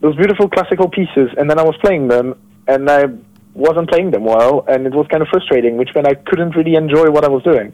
those 0.00 0.16
beautiful 0.16 0.48
classical 0.48 0.88
pieces, 0.88 1.30
and 1.38 1.48
then 1.50 1.58
I 1.58 1.62
was 1.62 1.76
playing 1.78 2.08
them, 2.08 2.34
and 2.66 2.88
I 2.90 3.04
wasn't 3.54 3.88
playing 3.88 4.10
them 4.10 4.24
well, 4.24 4.64
and 4.68 4.86
it 4.86 4.94
was 4.94 5.06
kind 5.08 5.22
of 5.22 5.28
frustrating, 5.28 5.76
which 5.76 5.90
meant 5.94 6.06
I 6.06 6.14
couldn't 6.14 6.54
really 6.56 6.74
enjoy 6.74 7.10
what 7.10 7.24
I 7.24 7.28
was 7.28 7.42
doing. 7.42 7.72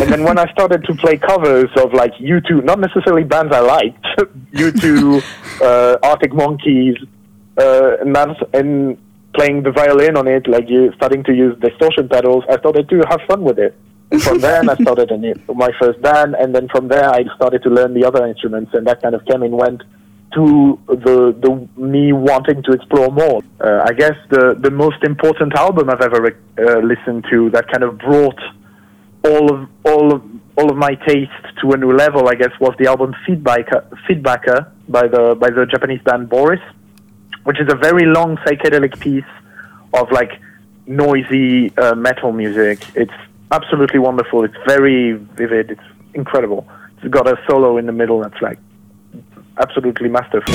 and 0.00 0.08
then 0.12 0.22
when 0.22 0.38
I 0.38 0.50
started 0.52 0.84
to 0.84 0.94
play 0.94 1.16
covers 1.16 1.70
of 1.76 1.92
like 1.92 2.14
U2, 2.14 2.62
not 2.64 2.78
necessarily 2.78 3.24
bands 3.24 3.52
I 3.52 3.60
liked, 3.60 4.04
U2, 4.52 5.22
uh, 5.60 5.98
Arctic 6.02 6.32
Monkeys, 6.32 6.96
uh, 7.58 7.96
and, 8.00 8.16
and 8.54 8.98
playing 9.34 9.62
the 9.62 9.70
violin 9.70 10.16
on 10.16 10.26
it, 10.26 10.46
like 10.48 10.68
you 10.68 10.92
starting 10.96 11.22
to 11.24 11.34
use 11.34 11.58
distortion 11.60 12.08
pedals, 12.08 12.44
I 12.48 12.58
started 12.58 12.88
to 12.88 13.02
have 13.08 13.20
fun 13.28 13.42
with 13.42 13.58
it. 13.58 13.74
from 14.20 14.38
then 14.40 14.70
I 14.70 14.74
started 14.76 15.10
a 15.10 15.54
my 15.54 15.70
first 15.78 16.00
band, 16.00 16.34
and 16.34 16.54
then 16.54 16.68
from 16.68 16.88
there 16.88 17.10
I 17.10 17.24
started 17.36 17.62
to 17.64 17.70
learn 17.70 17.92
the 17.92 18.04
other 18.06 18.26
instruments, 18.26 18.72
and 18.72 18.86
that 18.86 19.02
kind 19.02 19.14
of 19.14 19.24
came 19.26 19.42
and 19.42 19.52
went 19.52 19.82
to 20.34 20.78
the 20.88 21.36
the 21.44 21.80
me 21.80 22.12
wanting 22.12 22.62
to 22.62 22.72
explore 22.72 23.10
more. 23.10 23.42
Uh, 23.60 23.82
I 23.84 23.92
guess 23.92 24.16
the 24.30 24.56
the 24.58 24.70
most 24.70 25.02
important 25.04 25.54
album 25.54 25.90
I've 25.90 26.00
ever 26.00 26.20
uh, 26.58 26.80
listened 26.80 27.26
to 27.30 27.50
that 27.50 27.68
kind 27.68 27.84
of 27.84 27.98
brought 27.98 28.40
all 29.24 29.54
of 29.54 29.68
all 29.84 30.14
of 30.14 30.22
all 30.56 30.70
of 30.70 30.76
my 30.76 30.94
taste 31.06 31.44
to 31.60 31.72
a 31.72 31.76
new 31.76 31.92
level. 31.92 32.28
I 32.28 32.34
guess 32.34 32.52
was 32.60 32.74
the 32.78 32.86
album 32.86 33.14
Feedbacker, 33.26 33.80
Feedbacker 34.08 34.70
by 34.88 35.06
the 35.06 35.36
by 35.38 35.50
the 35.50 35.66
Japanese 35.66 36.02
band 36.02 36.28
Boris, 36.28 36.60
which 37.48 37.60
is 37.60 37.72
a 37.72 37.74
very 37.74 38.04
long 38.04 38.36
psychedelic 38.44 39.00
piece 39.00 39.32
of 39.94 40.12
like 40.12 40.38
noisy 40.86 41.74
uh, 41.78 41.94
metal 41.94 42.30
music. 42.30 42.78
It's 42.94 43.18
absolutely 43.50 44.00
wonderful. 44.00 44.44
It's 44.44 44.58
very 44.66 45.14
vivid. 45.14 45.70
It's 45.70 45.88
incredible. 46.12 46.68
It's 46.98 47.08
got 47.08 47.26
a 47.26 47.42
solo 47.48 47.78
in 47.78 47.86
the 47.86 47.92
middle 47.92 48.20
that's 48.20 48.42
like 48.42 48.58
absolutely 49.56 50.10
masterful. 50.10 50.54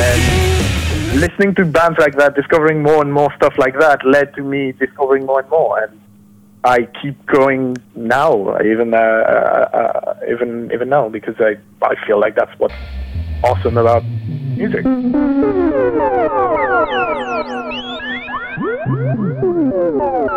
And 0.00 1.20
listening 1.20 1.54
to 1.56 1.66
bands 1.66 1.98
like 1.98 2.16
that, 2.16 2.34
discovering 2.36 2.82
more 2.82 3.02
and 3.02 3.12
more 3.12 3.30
stuff 3.36 3.58
like 3.58 3.78
that, 3.80 4.02
led 4.06 4.32
to 4.36 4.42
me 4.42 4.72
discovering 4.72 5.26
more 5.26 5.40
and 5.40 5.50
more. 5.50 5.78
And 5.82 6.00
I 6.64 6.88
keep 7.02 7.26
going 7.26 7.76
now, 7.94 8.58
even 8.60 8.94
uh, 8.94 8.96
uh, 8.96 9.68
uh, 9.76 10.14
even 10.30 10.70
even 10.72 10.88
now, 10.88 11.10
because 11.10 11.34
I 11.38 11.56
I 11.82 11.94
feel 12.06 12.18
like 12.18 12.36
that's 12.36 12.58
what's 12.58 12.74
awesome 13.42 13.76
about 13.76 14.02
music. 14.56 14.84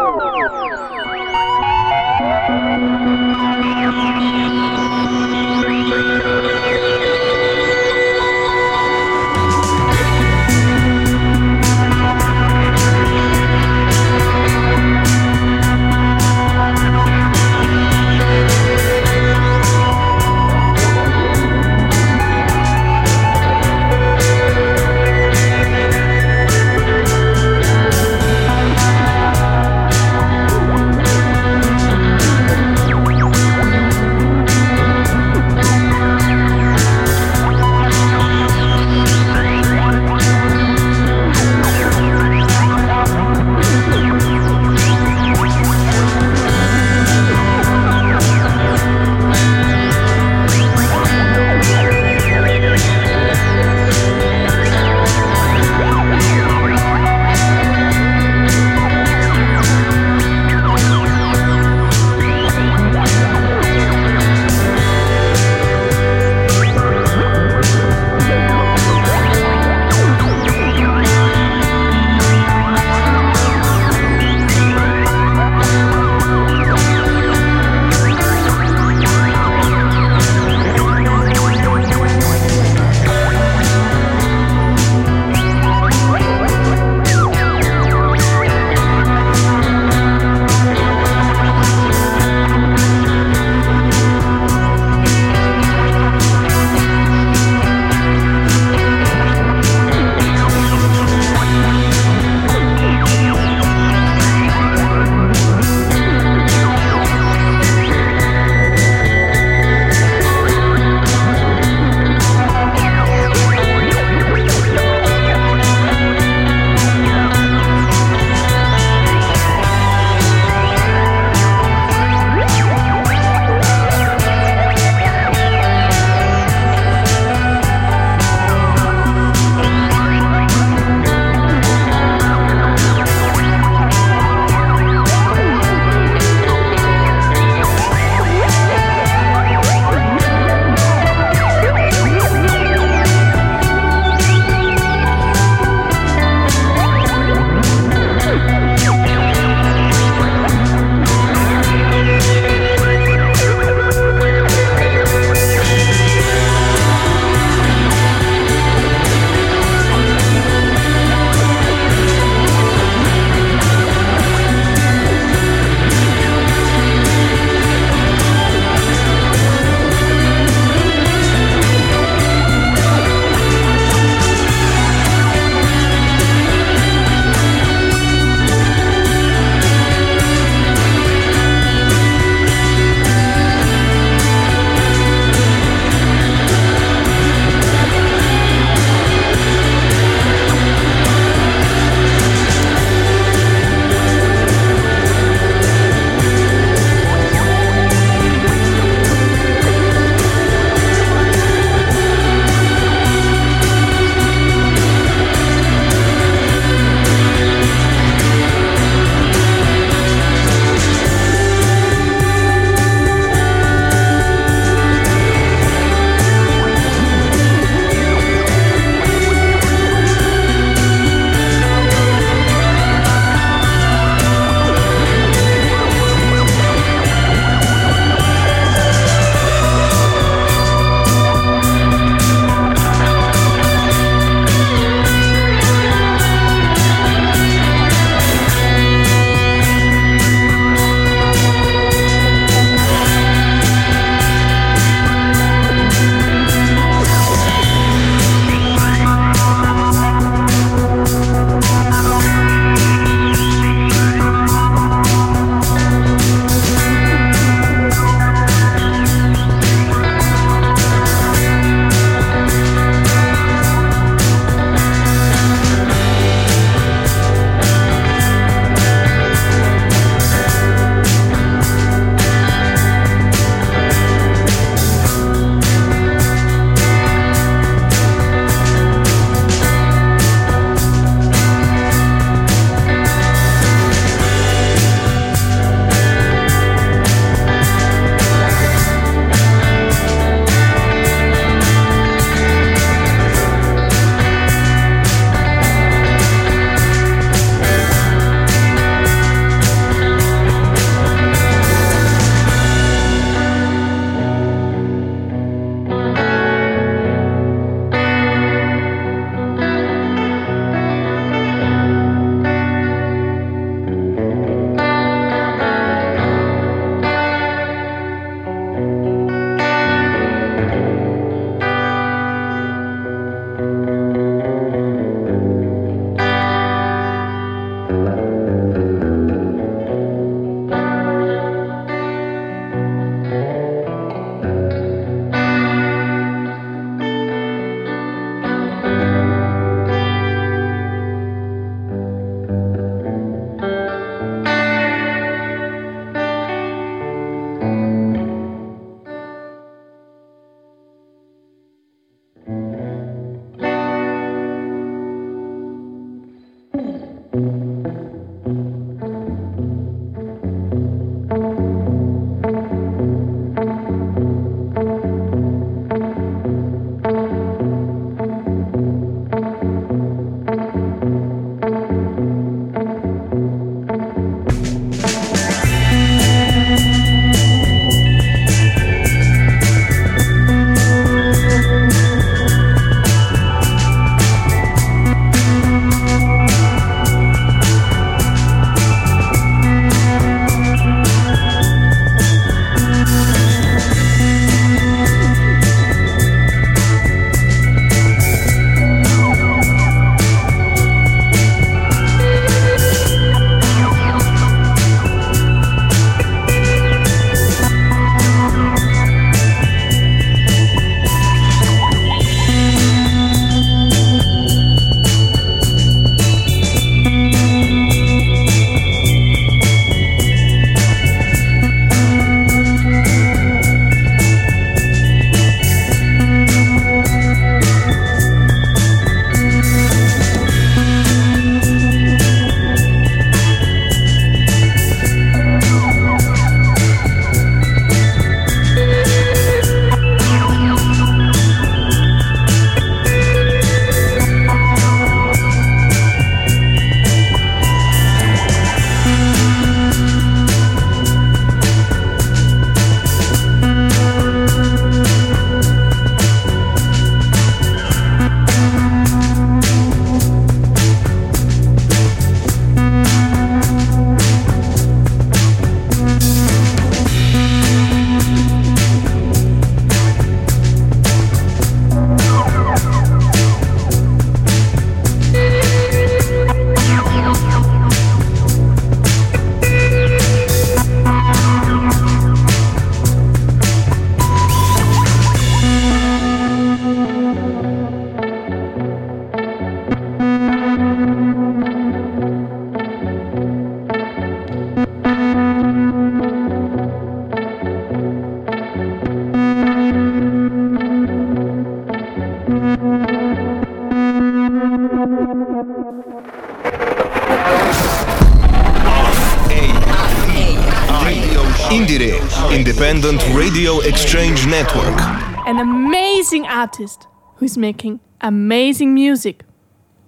artist 516.62 517.08
who 517.36 517.46
is 517.46 517.58
making 517.58 518.00
amazing 518.22 518.94
music. 518.94 519.44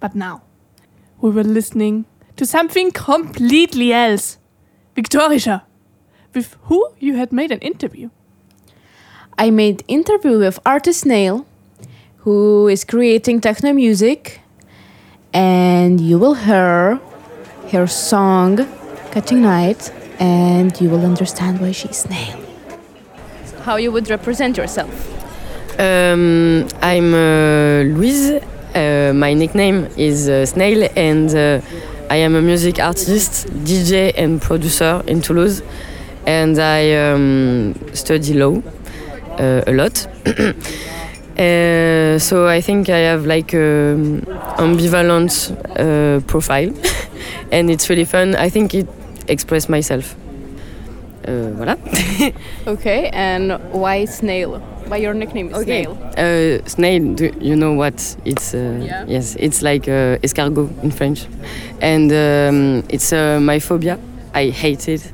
But 0.00 0.14
now, 0.14 0.42
we 1.20 1.30
were 1.30 1.44
listening 1.44 2.06
to 2.36 2.44
something 2.44 2.90
completely 2.90 3.92
else. 3.92 4.38
Victoria, 4.94 5.62
with 6.34 6.56
who 6.64 6.78
you 6.98 7.16
had 7.16 7.32
made 7.32 7.52
an 7.52 7.60
interview. 7.60 8.10
I 9.38 9.50
made 9.50 9.84
interview 9.88 10.38
with 10.38 10.58
artist 10.66 11.00
Snail, 11.00 11.46
who 12.24 12.68
is 12.68 12.84
creating 12.84 13.40
techno 13.40 13.72
music, 13.72 14.40
and 15.32 16.00
you 16.00 16.18
will 16.18 16.34
hear 16.34 17.00
her 17.72 17.86
song 17.86 18.66
"Cutting 19.12 19.42
Night," 19.42 19.92
and 20.18 20.78
you 20.80 20.90
will 20.90 21.04
understand 21.12 21.60
why 21.60 21.72
she's 21.72 21.98
Snail. 22.06 22.38
How 23.62 23.76
you 23.76 23.92
would 23.92 24.10
represent 24.10 24.56
yourself? 24.56 25.19
Um, 25.80 26.68
I'm 26.82 27.14
uh, 27.14 27.84
Louise. 27.84 28.32
Uh, 28.74 29.12
my 29.14 29.32
nickname 29.32 29.88
is 29.96 30.28
uh, 30.28 30.44
Snail, 30.44 30.86
and 30.94 31.34
uh, 31.34 31.62
I 32.10 32.16
am 32.16 32.34
a 32.36 32.42
music 32.42 32.78
artist, 32.78 33.46
DJ, 33.64 34.12
and 34.14 34.42
producer 34.42 35.02
in 35.06 35.22
Toulouse. 35.22 35.62
And 36.26 36.58
I 36.58 36.92
um, 36.92 37.74
study 37.94 38.34
law 38.34 38.62
uh, 39.38 39.62
a 39.66 39.72
lot. 39.72 40.06
Uh, 41.38 42.18
so 42.18 42.46
I 42.46 42.60
think 42.60 42.90
I 42.90 42.98
have 42.98 43.24
like 43.24 43.54
an 43.54 44.26
ambivalent 44.58 45.32
uh, 45.78 46.20
profile, 46.26 46.70
and 47.52 47.70
it's 47.70 47.88
really 47.88 48.04
fun. 48.04 48.34
I 48.34 48.50
think 48.50 48.74
it 48.74 48.86
expresses 49.26 49.70
myself. 49.70 50.14
Voilà. 51.24 51.78
Okay, 52.66 53.08
and 53.14 53.58
why 53.72 54.04
Snail? 54.04 54.60
Why 54.90 54.96
your 54.96 55.14
nickname 55.14 55.50
is 55.50 55.54
Okay. 55.62 55.84
Snail? 55.84 55.98
Uh, 56.18 56.68
snail, 56.68 57.14
do 57.14 57.30
you 57.40 57.54
know 57.54 57.74
what? 57.74 58.16
It's 58.24 58.54
uh, 58.54 58.58
Yeah. 58.82 59.04
yes, 59.06 59.36
it's 59.38 59.62
like 59.62 59.86
uh, 59.88 60.18
escargot 60.26 60.68
in 60.82 60.90
French, 60.90 61.26
and 61.80 62.10
um, 62.12 62.82
it's 62.88 63.12
uh, 63.12 63.38
my 63.40 63.60
phobia. 63.60 63.98
I 64.34 64.50
hate 64.50 64.88
it, 64.88 65.12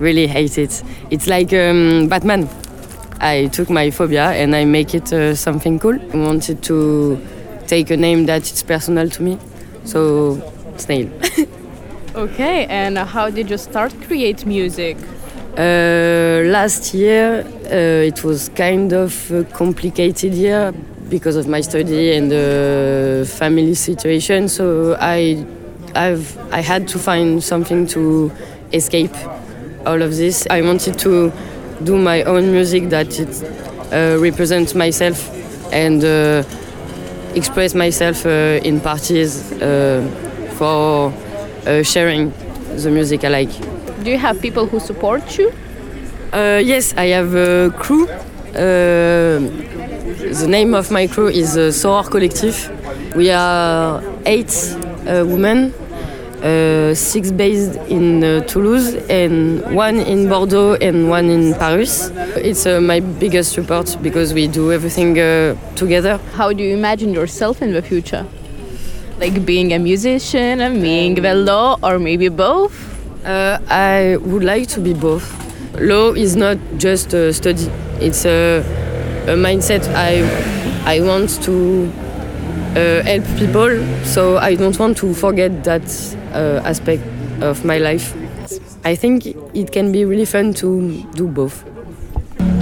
really 0.00 0.26
hate 0.26 0.58
it. 0.58 0.82
It's 1.10 1.28
like 1.28 1.52
um, 1.52 2.08
Batman. 2.08 2.48
I 3.20 3.46
took 3.52 3.70
my 3.70 3.90
phobia 3.92 4.32
and 4.32 4.56
I 4.56 4.64
make 4.64 4.92
it 4.92 5.12
uh, 5.12 5.36
something 5.36 5.78
cool. 5.78 5.94
I 6.12 6.16
wanted 6.16 6.60
to 6.64 7.16
take 7.68 7.90
a 7.92 7.96
name 7.96 8.26
that 8.26 8.42
is 8.42 8.62
personal 8.64 9.08
to 9.08 9.22
me, 9.22 9.38
so 9.84 10.40
snail. 10.78 11.08
Okay, 12.14 12.66
and 12.66 12.98
how 12.98 13.30
did 13.30 13.48
you 13.48 13.56
start 13.56 13.90
create 14.06 14.44
music? 14.44 14.96
Uh, 15.56 16.44
last 16.46 16.94
year 16.94 17.44
uh, 17.66 18.08
it 18.08 18.24
was 18.24 18.48
kind 18.56 18.94
of 18.94 19.30
a 19.30 19.44
complicated 19.44 20.32
year 20.32 20.72
because 21.10 21.36
of 21.36 21.46
my 21.46 21.60
study 21.60 22.16
and 22.16 22.30
the 22.30 23.30
family 23.38 23.74
situation. 23.74 24.48
So 24.48 24.96
I, 24.98 25.44
I've, 25.94 26.38
I 26.50 26.62
had 26.62 26.88
to 26.88 26.98
find 26.98 27.44
something 27.44 27.86
to 27.88 28.32
escape 28.72 29.14
all 29.84 30.00
of 30.00 30.16
this. 30.16 30.46
I 30.48 30.62
wanted 30.62 30.98
to 31.00 31.30
do 31.84 31.98
my 31.98 32.22
own 32.22 32.50
music 32.50 32.88
that 32.88 33.20
it 33.20 33.42
uh, 33.92 34.18
represents 34.22 34.74
myself 34.74 35.28
and 35.70 36.02
uh, 36.02 36.44
express 37.34 37.74
myself 37.74 38.24
uh, 38.24 38.58
in 38.64 38.80
parties 38.80 39.52
for 40.56 41.12
sharing 41.84 42.32
the 42.76 42.90
music 42.90 43.22
I 43.24 43.28
like. 43.28 43.71
Do 44.02 44.10
you 44.10 44.18
have 44.18 44.40
people 44.40 44.66
who 44.66 44.80
support 44.80 45.38
you? 45.38 45.52
Uh, 46.32 46.60
yes, 46.64 46.92
I 46.96 47.06
have 47.06 47.36
a 47.36 47.70
crew. 47.70 48.08
Uh, 48.08 49.38
the 50.40 50.46
name 50.48 50.74
of 50.74 50.90
my 50.90 51.06
crew 51.06 51.28
is 51.28 51.56
uh, 51.56 51.70
Soror 51.70 52.04
Collectif. 52.04 52.68
We 53.14 53.30
are 53.30 54.02
eight 54.26 54.52
uh, 55.06 55.24
women, 55.24 55.72
uh, 56.42 56.94
six 56.94 57.30
based 57.30 57.76
in 57.88 58.24
uh, 58.24 58.40
Toulouse, 58.40 58.94
and 59.08 59.62
one 59.72 60.00
in 60.00 60.28
Bordeaux 60.28 60.74
and 60.74 61.08
one 61.08 61.30
in 61.30 61.54
Paris. 61.54 62.10
It's 62.34 62.66
uh, 62.66 62.80
my 62.80 62.98
biggest 62.98 63.52
support 63.52 63.96
because 64.02 64.34
we 64.34 64.48
do 64.48 64.72
everything 64.72 65.14
together. 65.76 66.18
How 66.34 66.52
do 66.52 66.64
you 66.64 66.74
imagine 66.76 67.12
yourself 67.14 67.62
in 67.62 67.72
the 67.72 67.82
future? 67.82 68.26
Like 69.20 69.46
being 69.46 69.72
a 69.72 69.78
musician, 69.78 70.60
and 70.60 70.82
being 70.82 71.14
the 71.14 71.34
law, 71.34 71.78
or 71.84 72.00
maybe 72.00 72.28
both? 72.28 72.91
Uh, 73.24 73.58
I 73.68 74.16
would 74.16 74.42
like 74.42 74.68
to 74.70 74.80
be 74.80 74.94
both. 74.94 75.24
Law 75.80 76.12
is 76.12 76.34
not 76.36 76.58
just 76.76 77.14
a 77.14 77.32
study; 77.32 77.70
it's 78.00 78.24
a, 78.26 78.60
a 79.28 79.36
mindset. 79.36 79.86
I 79.94 80.22
I 80.84 81.00
want 81.00 81.40
to 81.44 81.90
uh, 82.74 83.02
help 83.04 83.24
people, 83.38 83.70
so 84.04 84.38
I 84.38 84.56
don't 84.56 84.76
want 84.78 84.96
to 84.98 85.14
forget 85.14 85.62
that 85.64 85.86
uh, 86.34 86.60
aspect 86.66 87.02
of 87.40 87.64
my 87.64 87.78
life. 87.78 88.14
I 88.84 88.96
think 88.96 89.26
it 89.54 89.70
can 89.70 89.92
be 89.92 90.04
really 90.04 90.24
fun 90.26 90.52
to 90.54 91.02
do 91.14 91.28
both. 91.28 91.64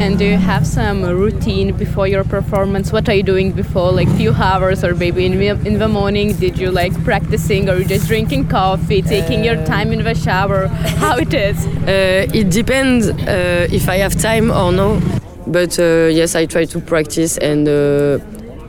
And 0.00 0.18
do 0.18 0.24
you 0.24 0.38
have 0.38 0.66
some 0.66 1.02
routine 1.02 1.76
before 1.76 2.08
your 2.08 2.24
performance? 2.24 2.90
What 2.90 3.06
are 3.10 3.14
you 3.14 3.22
doing 3.22 3.52
before, 3.52 3.92
like 3.92 4.08
few 4.16 4.32
hours, 4.32 4.82
or 4.82 4.94
maybe 4.94 5.26
in 5.26 5.38
the, 5.38 5.48
in 5.68 5.78
the 5.78 5.88
morning? 5.88 6.32
Did 6.32 6.56
you 6.56 6.70
like 6.70 6.94
practicing, 7.04 7.68
or 7.68 7.76
you 7.76 7.84
just 7.84 8.06
drinking 8.06 8.48
coffee, 8.48 9.02
taking 9.02 9.44
your 9.44 9.56
time 9.66 9.92
in 9.92 10.02
the 10.02 10.14
shower? 10.14 10.68
How 11.02 11.18
it 11.18 11.34
is? 11.34 11.66
Uh, 11.66 12.26
it 12.32 12.50
depends 12.50 13.08
uh, 13.08 13.68
if 13.70 13.90
I 13.90 13.96
have 13.98 14.18
time 14.18 14.50
or 14.50 14.72
no. 14.72 15.02
But 15.46 15.78
uh, 15.78 16.08
yes, 16.10 16.34
I 16.34 16.46
try 16.46 16.64
to 16.64 16.80
practice 16.80 17.36
and 17.36 17.68
uh, 17.68 18.20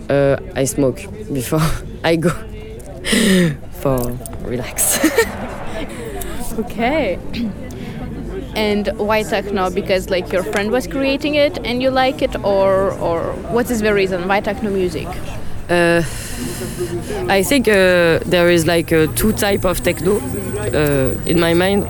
uh, 0.09 0.35
I 0.53 0.65
smoke 0.65 0.99
before 1.31 1.61
I 2.03 2.17
go 2.17 2.31
for 3.81 4.17
relax. 4.43 4.99
Okay. 6.59 7.17
And 8.55 8.89
why 8.97 9.23
techno? 9.23 9.69
Because 9.69 10.09
like 10.09 10.31
your 10.31 10.43
friend 10.43 10.71
was 10.71 10.87
creating 10.87 11.35
it 11.35 11.57
and 11.65 11.81
you 11.81 11.89
like 11.89 12.21
it, 12.21 12.35
or 12.43 12.91
or 12.99 13.33
what 13.53 13.71
is 13.71 13.81
the 13.81 13.93
reason? 13.93 14.27
Why 14.27 14.41
techno 14.41 14.69
music? 14.69 15.07
Uh, 15.69 16.03
I 17.29 17.43
think 17.43 17.67
uh, 17.67 18.19
there 18.25 18.49
is 18.49 18.67
like 18.67 18.91
uh, 18.91 19.07
two 19.15 19.31
type 19.31 19.63
of 19.63 19.81
techno 19.83 20.17
uh, 20.19 21.15
in 21.25 21.39
my 21.39 21.53
mind. 21.53 21.83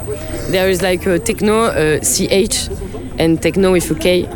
There 0.50 0.70
is 0.70 0.82
like 0.84 1.08
uh, 1.08 1.18
techno 1.18 1.66
uh, 1.66 2.00
CH 2.02 2.70
and 3.18 3.42
techno 3.42 3.72
with 3.72 3.90
a 3.90 3.96
K. 3.96 4.28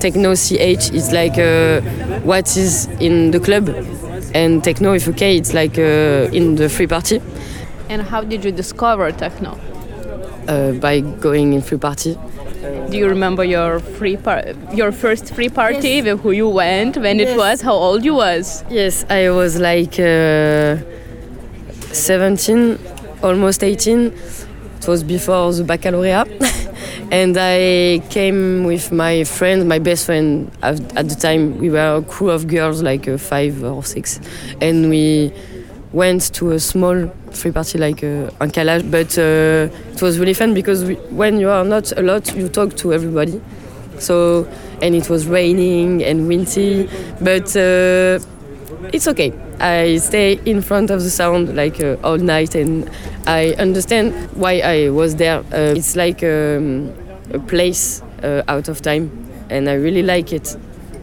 Techno 0.00 0.34
CH 0.34 0.92
is 0.92 1.12
like 1.12 1.38
uh, 1.38 1.80
what 2.24 2.56
is 2.56 2.86
in 3.00 3.30
the 3.30 3.40
club, 3.40 3.68
and 4.34 4.62
techno 4.62 4.92
with 4.92 5.08
a 5.08 5.12
K 5.12 5.36
it's 5.38 5.54
like 5.54 5.78
uh, 5.78 6.28
in 6.36 6.56
the 6.56 6.68
free 6.68 6.86
party 6.86 7.20
And 7.88 8.02
how 8.02 8.22
did 8.22 8.44
you 8.44 8.52
discover 8.52 9.12
techno? 9.12 9.58
Uh, 10.50 10.72
by 10.72 11.00
going 11.00 11.52
in 11.52 11.62
free 11.62 11.78
party. 11.78 12.18
Do 12.90 12.98
you 12.98 13.08
remember 13.08 13.44
your 13.44 13.78
free 13.78 14.16
par- 14.16 14.52
your 14.74 14.92
first 14.92 15.32
free 15.34 15.48
party 15.48 16.02
with 16.02 16.20
who 16.20 16.32
you 16.32 16.48
went 16.48 16.96
when 16.96 17.20
it 17.20 17.36
was? 17.36 17.62
How 17.62 17.74
old 17.74 18.04
you 18.04 18.14
was? 18.14 18.64
Yes, 18.68 19.04
I 19.08 19.30
was 19.30 19.58
like 19.58 19.98
uh, 19.98 20.76
17, 21.92 22.78
almost 23.22 23.62
18. 23.62 24.12
It 24.78 24.88
was 24.88 25.04
before 25.04 25.52
the 25.52 25.64
baccalaureate. 25.64 26.28
and 27.10 27.36
I 27.38 28.02
came 28.10 28.64
with 28.64 28.92
my 28.92 29.24
friend, 29.24 29.68
my 29.68 29.78
best 29.78 30.06
friend 30.06 30.50
at, 30.62 30.80
at 30.96 31.08
the 31.08 31.14
time. 31.14 31.58
We 31.58 31.70
were 31.70 31.96
a 31.96 32.02
crew 32.02 32.30
of 32.30 32.48
girls, 32.48 32.82
like 32.82 33.06
uh, 33.06 33.18
five 33.18 33.62
or 33.62 33.84
six. 33.84 34.20
And 34.60 34.90
we 34.90 35.32
went 35.92 36.32
to 36.34 36.52
a 36.52 36.60
small 36.60 37.10
free 37.32 37.52
party 37.52 37.78
like 37.78 38.02
uh, 38.04 38.30
un 38.40 38.50
calage. 38.50 38.90
But 38.90 39.16
uh, 39.18 39.68
it 39.92 40.02
was 40.02 40.18
really 40.18 40.34
fun 40.34 40.54
because 40.54 40.84
we, 40.84 40.94
when 41.10 41.40
you 41.40 41.48
are 41.50 41.64
not 41.64 41.92
a 41.92 42.02
lot, 42.02 42.34
you 42.34 42.48
talk 42.48 42.76
to 42.76 42.92
everybody. 42.92 43.40
So, 43.98 44.48
and 44.82 44.94
it 44.94 45.08
was 45.10 45.26
raining 45.26 46.02
and 46.04 46.26
windy. 46.28 46.88
But 47.20 47.54
uh, 47.56 48.18
it's 48.92 49.06
okay. 49.08 49.32
I 49.60 49.98
stay 49.98 50.40
in 50.44 50.62
front 50.62 50.90
of 50.90 51.02
the 51.02 51.10
sound 51.10 51.54
like 51.54 51.80
uh, 51.80 51.96
all 52.02 52.16
night, 52.16 52.54
and 52.54 52.90
I 53.26 53.54
understand 53.58 54.14
why 54.34 54.60
I 54.60 54.88
was 54.88 55.16
there. 55.16 55.40
Uh, 55.52 55.74
it's 55.76 55.96
like 55.96 56.22
um, 56.24 56.92
a 57.32 57.38
place 57.38 58.02
uh, 58.22 58.42
out 58.48 58.68
of 58.68 58.80
time, 58.80 59.10
and 59.50 59.68
I 59.68 59.74
really 59.74 60.02
like 60.02 60.32
it. 60.32 60.56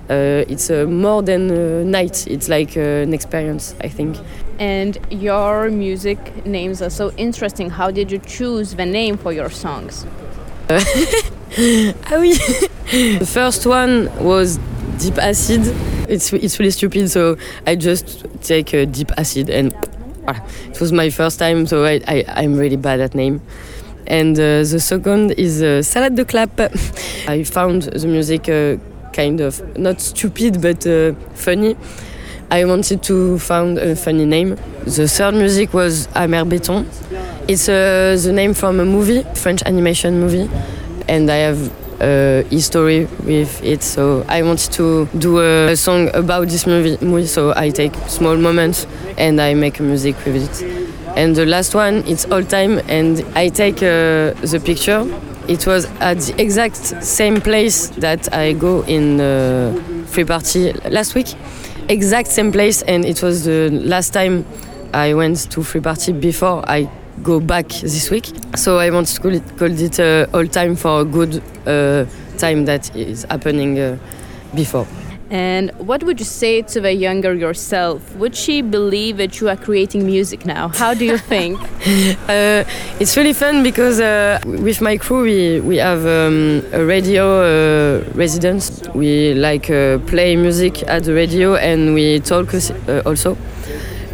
Uh, 0.09 0.45
it's 0.47 0.69
uh, 0.69 0.85
more 0.85 1.21
than 1.21 1.51
a 1.51 1.83
night. 1.83 2.27
It's 2.27 2.47
like 2.47 2.77
uh, 2.77 3.03
an 3.03 3.13
experience, 3.13 3.75
I 3.81 3.89
think. 3.89 4.17
And 4.59 4.97
your 5.09 5.69
music 5.69 6.45
names 6.45 6.81
are 6.81 6.89
so 6.89 7.11
interesting. 7.17 7.69
How 7.69 7.91
did 7.91 8.11
you 8.11 8.19
choose 8.19 8.75
the 8.75 8.85
name 8.85 9.17
for 9.17 9.33
your 9.33 9.49
songs? 9.49 10.05
Ah 11.57 12.19
oui. 12.19 12.33
the 13.19 13.25
first 13.25 13.65
one 13.65 14.11
was 14.19 14.59
Deep 14.99 15.17
Acid. 15.17 15.61
It's 16.07 16.31
it's 16.33 16.59
really 16.59 16.71
stupid, 16.71 17.09
so 17.09 17.37
I 17.65 17.75
just 17.75 18.25
take 18.41 18.73
uh, 18.73 18.85
Deep 18.85 19.11
Acid 19.17 19.49
and 19.49 19.73
voilà. 20.23 20.41
it 20.69 20.79
was 20.79 20.91
my 20.91 21.09
first 21.09 21.39
time, 21.39 21.65
so 21.65 21.85
I, 21.85 22.01
I 22.07 22.25
I'm 22.27 22.57
really 22.57 22.77
bad 22.77 22.99
at 22.99 23.15
name. 23.15 23.41
And 24.07 24.37
uh, 24.37 24.63
the 24.63 24.79
second 24.79 25.31
is 25.31 25.61
uh, 25.61 25.81
Salade 25.83 26.15
de 26.15 26.25
Clap. 26.25 26.59
I 27.27 27.43
found 27.43 27.83
the 27.83 28.07
music 28.07 28.47
uh, 28.49 28.77
kind 29.17 29.41
of 29.41 29.53
not 29.77 29.99
stupid 29.99 30.61
but 30.61 30.85
uh, 30.85 31.13
funny. 31.33 31.75
I 32.49 32.63
wanted 32.63 33.03
to 33.03 33.39
find 33.39 33.77
a 33.77 33.95
funny 33.95 34.25
name. 34.25 34.55
The 34.85 35.07
third 35.07 35.33
music 35.33 35.73
was 35.73 36.07
Amer 36.15 36.45
Béton. 36.45 36.85
It's 37.49 37.67
uh, 37.67 38.15
the 38.23 38.31
name 38.31 38.53
from 38.53 38.79
a 38.79 38.85
movie, 38.85 39.23
French 39.35 39.61
animation 39.65 40.19
movie, 40.21 40.49
and 41.09 41.29
I 41.29 41.37
have 41.47 41.59
a 41.99 42.45
history 42.49 43.05
with 43.25 43.61
it. 43.63 43.83
So 43.83 44.23
I 44.29 44.43
wanted 44.43 44.71
to 44.73 45.07
do 45.17 45.39
a, 45.39 45.71
a 45.71 45.75
song 45.75 46.09
about 46.13 46.47
this 46.47 46.65
movie, 46.67 46.97
movie. 47.05 47.27
So 47.27 47.53
I 47.55 47.69
take 47.69 47.93
small 48.07 48.37
moments 48.37 48.87
and 49.17 49.41
I 49.41 49.53
make 49.53 49.79
music 49.81 50.15
with 50.25 50.35
it. 50.47 50.87
And 51.17 51.35
the 51.35 51.45
last 51.45 51.75
one, 51.75 52.03
it's 52.07 52.25
all 52.31 52.43
time, 52.43 52.79
and 52.87 53.25
I 53.35 53.49
take 53.49 53.77
uh, 53.77 54.37
the 54.51 54.61
picture. 54.63 55.03
It 55.47 55.65
was 55.65 55.85
at 56.01 56.19
the 56.19 56.41
exact 56.41 56.75
same 57.03 57.39
place 57.39 57.87
that 57.97 58.33
I 58.33 58.53
go 58.53 58.83
in 58.83 59.21
uh, 59.21 59.73
free 60.07 60.25
party 60.25 60.73
last 60.89 61.15
week. 61.15 61.27
Exact 61.89 62.27
same 62.27 62.51
place, 62.51 62.81
and 62.81 63.05
it 63.05 63.23
was 63.23 63.45
the 63.45 63.69
last 63.69 64.11
time 64.13 64.45
I 64.93 65.13
went 65.13 65.49
to 65.51 65.63
free 65.63 65.81
party 65.81 66.11
before 66.11 66.63
I 66.69 66.89
go 67.23 67.39
back 67.39 67.69
this 67.69 68.11
week. 68.11 68.29
So 68.55 68.77
I 68.77 68.89
want 68.89 69.07
to 69.07 69.21
call 69.21 69.71
it 69.71 69.99
uh, 69.99 70.27
all 70.33 70.47
time 70.47 70.75
for 70.75 71.01
a 71.01 71.05
good 71.05 71.41
uh, 71.65 72.05
time 72.37 72.65
that 72.65 72.93
is 72.95 73.23
happening 73.29 73.79
uh, 73.79 73.97
before. 74.53 74.85
And 75.29 75.71
what 75.77 76.03
would 76.03 76.19
you 76.19 76.25
say 76.25 76.61
to 76.61 76.79
the 76.79 76.93
younger 76.93 77.33
yourself? 77.33 78.15
Would 78.15 78.33
she 78.33 78.61
believe 78.61 79.17
that 79.17 79.41
you 79.41 79.49
are 79.49 79.57
creating 79.57 80.05
music 80.05 80.45
now? 80.45 80.69
How 80.69 80.93
do 80.93 81.05
you 81.05 81.17
think? 81.17 81.59
Uh, 82.27 82.65
it's 82.99 83.15
really 83.15 83.31
fun 83.31 83.63
because 83.63 84.01
uh, 84.01 84.39
with 84.45 84.81
my 84.81 84.97
crew 84.97 85.23
we, 85.23 85.61
we 85.61 85.77
have 85.77 86.05
um, 86.05 86.61
a 86.73 86.83
radio 86.83 87.41
uh, 87.41 88.03
residence. 88.13 88.81
We 88.93 89.33
like 89.33 89.69
uh, 89.69 89.99
play 89.99 90.35
music 90.35 90.83
at 90.83 91.05
the 91.05 91.13
radio 91.13 91.55
and 91.55 91.93
we 91.93 92.19
talk 92.19 92.53
uh, 92.53 93.01
also. 93.05 93.37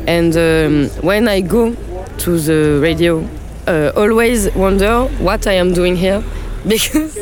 And 0.06 0.38
um, 0.38 0.89
when 1.02 1.28
I 1.28 1.41
go 1.41 1.73
to 2.19 2.39
the 2.39 2.80
radio, 2.82 3.28
uh, 3.67 3.91
always 3.95 4.54
wonder 4.54 5.06
what 5.19 5.47
I 5.47 5.54
am 5.54 5.73
doing 5.73 5.95
here 5.95 6.23
because 6.67 7.17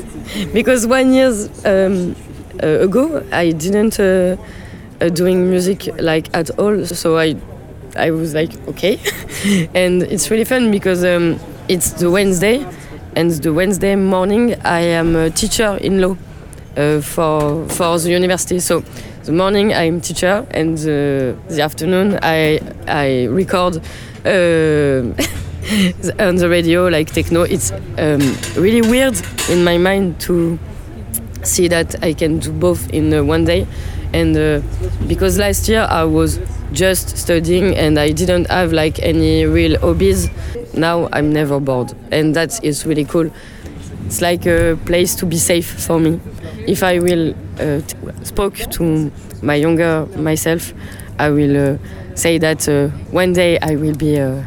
because 0.53 0.85
one 0.85 1.13
years 1.13 1.49
um, 1.65 2.15
ago 2.59 3.23
I 3.31 3.51
didn't 3.51 3.99
uh, 3.99 4.37
uh, 5.01 5.09
doing 5.09 5.49
music 5.49 5.89
like 5.99 6.29
at 6.33 6.49
all. 6.59 6.85
So 6.85 7.17
I 7.17 7.35
I 7.95 8.11
was 8.11 8.33
like 8.33 8.51
okay, 8.67 8.99
and 9.73 10.03
it's 10.03 10.29
really 10.29 10.45
fun 10.45 10.71
because 10.71 11.03
um, 11.03 11.39
it's 11.67 11.91
the 11.91 12.09
Wednesday, 12.09 12.65
and 13.15 13.31
the 13.31 13.53
Wednesday 13.53 13.95
morning 13.95 14.55
I 14.63 14.81
am 14.81 15.15
a 15.15 15.29
teacher 15.29 15.77
in 15.81 16.01
law 16.01 16.17
uh, 16.77 17.01
for 17.01 17.67
for 17.69 17.99
the 17.99 18.11
university. 18.11 18.59
So 18.59 18.83
the 19.23 19.31
morning 19.31 19.73
I'm 19.73 20.01
teacher, 20.01 20.45
and 20.51 20.77
the, 20.77 21.37
the 21.49 21.61
afternoon 21.61 22.19
I 22.21 22.59
I 22.87 23.25
record. 23.25 23.81
Uh, 24.25 25.13
on 26.19 26.35
the 26.35 26.47
radio 26.49 26.87
like 26.87 27.11
techno 27.13 27.43
it's 27.43 27.71
um, 27.97 28.19
really 28.55 28.81
weird 28.81 29.15
in 29.49 29.63
my 29.63 29.77
mind 29.77 30.19
to 30.19 30.57
see 31.43 31.67
that 31.67 32.03
I 32.03 32.13
can 32.13 32.39
do 32.39 32.51
both 32.51 32.89
in 32.91 33.13
uh, 33.13 33.23
one 33.23 33.45
day 33.45 33.67
and 34.13 34.35
uh, 34.37 34.61
because 35.07 35.37
last 35.37 35.67
year 35.69 35.87
I 35.89 36.03
was 36.03 36.39
just 36.73 37.17
studying 37.17 37.75
and 37.75 37.99
I 37.99 38.11
didn't 38.11 38.49
have 38.49 38.71
like 38.73 38.99
any 38.99 39.45
real 39.45 39.79
hobbies. 39.79 40.29
Now 40.73 41.09
I'm 41.11 41.33
never 41.33 41.59
bored, 41.59 41.93
and 42.11 42.33
that 42.35 42.63
is 42.63 42.85
really 42.85 43.05
cool. 43.05 43.29
It's 44.05 44.21
like 44.21 44.45
a 44.45 44.77
place 44.85 45.15
to 45.15 45.25
be 45.25 45.37
safe 45.37 45.67
for 45.85 45.99
me. 45.99 46.19
If 46.67 46.83
I 46.83 46.99
will 46.99 47.33
uh, 47.59 47.81
spoke 48.23 48.55
to 48.55 49.11
my 49.41 49.55
younger 49.55 50.05
myself, 50.17 50.73
I 51.19 51.29
will 51.29 51.73
uh, 51.73 51.77
say 52.15 52.37
that 52.37 52.67
uh, 52.67 52.87
one 53.11 53.33
day 53.33 53.57
I 53.59 53.75
will 53.75 53.95
be 53.95 54.19
uh, 54.19 54.43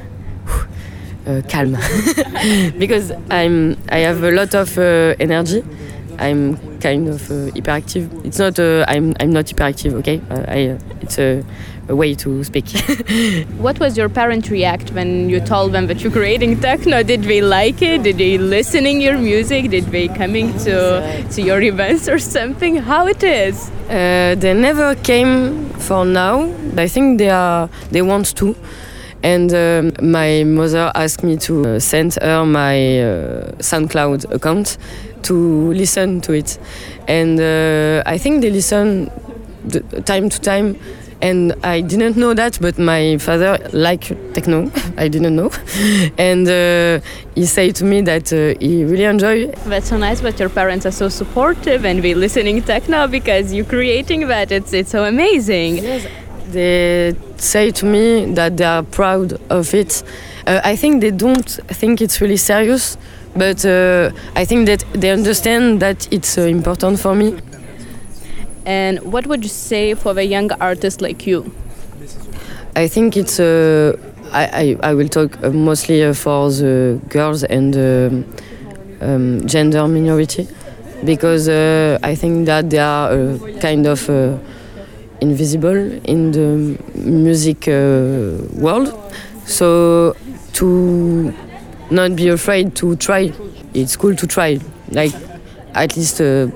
uh, 1.27 1.41
calm 1.49 1.73
because 2.79 3.13
I'm 3.31 3.77
I 3.89 3.99
have 3.99 4.23
a 4.23 4.31
lot 4.31 4.55
of 4.55 4.77
energy. 4.79 5.63
I'm 6.19 6.57
kind 6.81 7.09
of 7.09 7.31
uh, 7.31 7.51
hyperactive. 7.55 8.25
It's 8.25 8.39
not 8.39 8.59
uh, 8.59 8.85
I'm 8.89 9.15
I'm 9.21 9.33
not 9.33 9.47
hyperactive. 9.47 9.95
Okay, 9.95 10.21
uh, 10.31 10.45
I 10.49 10.69
uh, 10.69 10.79
it's 11.01 11.19
a, 11.19 11.45
a 11.89 11.95
way 11.95 12.15
to 12.15 12.45
speak. 12.45 12.67
What 13.59 13.79
was 13.81 13.97
your 13.97 14.09
parent 14.09 14.51
react 14.51 14.91
when 14.93 15.29
you 15.29 15.41
told 15.41 15.73
them 15.73 15.87
that 15.87 16.03
you're 16.03 16.13
creating 16.13 16.61
techno? 16.61 17.03
Did 17.03 17.23
they 17.23 17.41
like 17.41 17.83
it? 17.83 18.03
Did 18.03 18.19
they 18.19 18.39
listening 18.39 19.01
your 19.01 19.19
music? 19.19 19.71
Did 19.71 19.85
they 19.87 20.09
coming 20.09 20.53
to 20.65 21.03
to 21.35 21.43
your 21.43 21.61
events 21.63 22.09
or 22.09 22.19
something? 22.19 22.77
How 22.77 23.07
it 23.07 23.23
is? 23.23 23.71
Uh, 23.89 24.35
they 24.39 24.55
never 24.55 24.95
came 24.97 25.69
for 25.79 26.05
now. 26.05 26.53
I 26.77 26.89
think 26.89 27.19
they 27.19 27.31
are 27.31 27.69
they 27.91 28.03
want 28.03 28.37
to. 28.37 28.55
And 29.25 29.55
um, 29.55 29.93
my 30.03 30.45
mother 30.45 30.93
asked 30.95 31.25
me 31.25 31.39
to 31.39 31.77
uh, 31.77 31.81
send 31.81 32.19
her 32.21 32.45
my 32.45 33.01
uh, 33.01 33.53
SoundCloud 33.59 34.31
account 34.31 34.77
to 35.25 35.73
listen 35.73 36.21
to 36.23 36.33
it. 36.33 36.59
And 37.09 37.41
uh, 37.41 38.03
I 38.07 38.19
think 38.19 38.43
they 38.43 38.51
listen 38.51 39.11
time 40.05 40.29
to 40.29 40.41
time. 40.41 40.77
And 41.23 41.55
I 41.63 41.81
didn't 41.81 42.17
know 42.19 42.35
that, 42.35 42.59
but 42.61 42.79
my 42.79 43.17
father 43.17 43.57
liked 43.73 44.13
techno. 44.35 44.71
I 44.99 45.09
didn't 45.09 45.37
know. 45.37 45.51
And 46.19 46.47
uh, 46.49 47.01
he 47.35 47.47
said 47.47 47.77
to 47.77 47.85
me 47.85 48.03
that 48.03 48.31
uh, 48.33 48.59
he 48.61 48.85
really 48.85 49.05
enjoyed 49.05 49.55
That's 49.65 49.89
so 49.89 49.97
nice 49.97 50.21
But 50.21 50.39
your 50.39 50.51
parents 50.51 50.85
are 50.85 50.93
so 50.93 51.09
supportive 51.09 51.87
and 51.87 52.03
be 52.03 52.15
listening 52.15 52.63
techno 52.63 53.07
because 53.09 53.55
you're 53.55 53.65
creating 53.65 54.29
that. 54.29 54.53
It's 54.53 54.73
it's 54.75 54.91
so 54.91 55.05
amazing. 55.05 55.79
Yes 55.79 56.07
They 56.53 57.15
say 57.39 57.71
to 57.71 57.87
me 57.87 58.33
that 58.35 58.57
they 58.59 58.65
are 58.65 58.83
proud 58.83 59.41
of 59.51 59.73
it. 59.75 60.03
Uh, 60.47 60.61
I 60.63 60.77
think 60.77 61.01
they 61.01 61.11
don't 61.11 61.49
think 61.69 62.01
it's 62.01 62.21
really 62.21 62.37
serious, 62.37 62.99
but 63.37 63.65
uh, 63.65 64.11
I 64.35 64.45
think 64.45 64.67
that 64.67 64.85
they 64.93 65.11
understand 65.11 65.81
that 65.81 66.09
it's 66.13 66.39
uh, 66.39 66.43
important 66.43 67.01
for 67.01 67.15
me. 67.15 67.37
And 68.67 69.01
what 69.01 69.27
would 69.27 69.43
you 69.43 69.51
say 69.51 69.95
for 69.95 70.15
the 70.15 70.25
young 70.25 70.51
artist 70.61 71.01
like 71.01 71.27
you? 71.27 71.53
I 72.77 72.89
think 72.89 73.17
it's. 73.17 73.39
Uh, 73.39 73.97
I, 74.33 74.77
I, 74.83 74.91
I 74.91 74.95
will 74.95 75.09
talk 75.09 75.43
uh, 75.45 75.51
mostly 75.51 76.03
uh, 76.03 76.13
for 76.13 76.51
the 76.51 77.01
girls 77.09 77.45
and 77.45 77.77
um, 77.77 78.25
um, 79.01 79.47
gender 79.47 79.87
minority 79.87 80.49
because 81.05 81.49
uh, 81.49 81.99
I 82.03 82.15
think 82.15 82.47
that 82.47 82.71
they 82.71 82.79
are 82.79 83.13
uh, 83.13 83.39
kind 83.61 83.87
of 83.87 84.09
uh, 84.11 84.39
invisible 85.21 86.01
in 86.05 86.33
the 86.33 86.79
music 86.95 87.69
uh, 87.69 88.43
world. 88.55 88.93
So 89.47 90.17
to 90.55 91.33
not 91.95 92.17
be 92.17 92.29
afraid 92.29 92.75
to 92.77 92.97
try, 92.97 93.33
it's 93.73 93.97
cool 93.97 94.15
to 94.17 94.27
try. 94.27 94.59
Like 94.91 95.15
at 95.75 95.97
least 95.97 96.21
uh, 96.21 96.49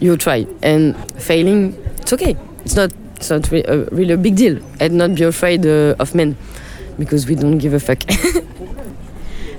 you 0.00 0.16
try 0.16 0.46
and 0.62 0.96
failing, 1.20 1.74
it's 1.98 2.12
okay. 2.12 2.36
It's 2.64 2.76
not 2.76 2.92
it's 3.16 3.30
not 3.30 3.50
re- 3.50 3.64
a, 3.64 3.84
really 3.86 4.14
a 4.14 4.16
big 4.16 4.36
deal. 4.36 4.60
And 4.80 4.94
not 4.94 5.14
be 5.14 5.24
afraid 5.24 5.66
uh, 5.66 5.94
of 5.98 6.14
men 6.14 6.36
because 6.98 7.26
we 7.26 7.34
don't 7.34 7.58
give 7.58 7.74
a 7.74 7.80
fuck. 7.80 8.02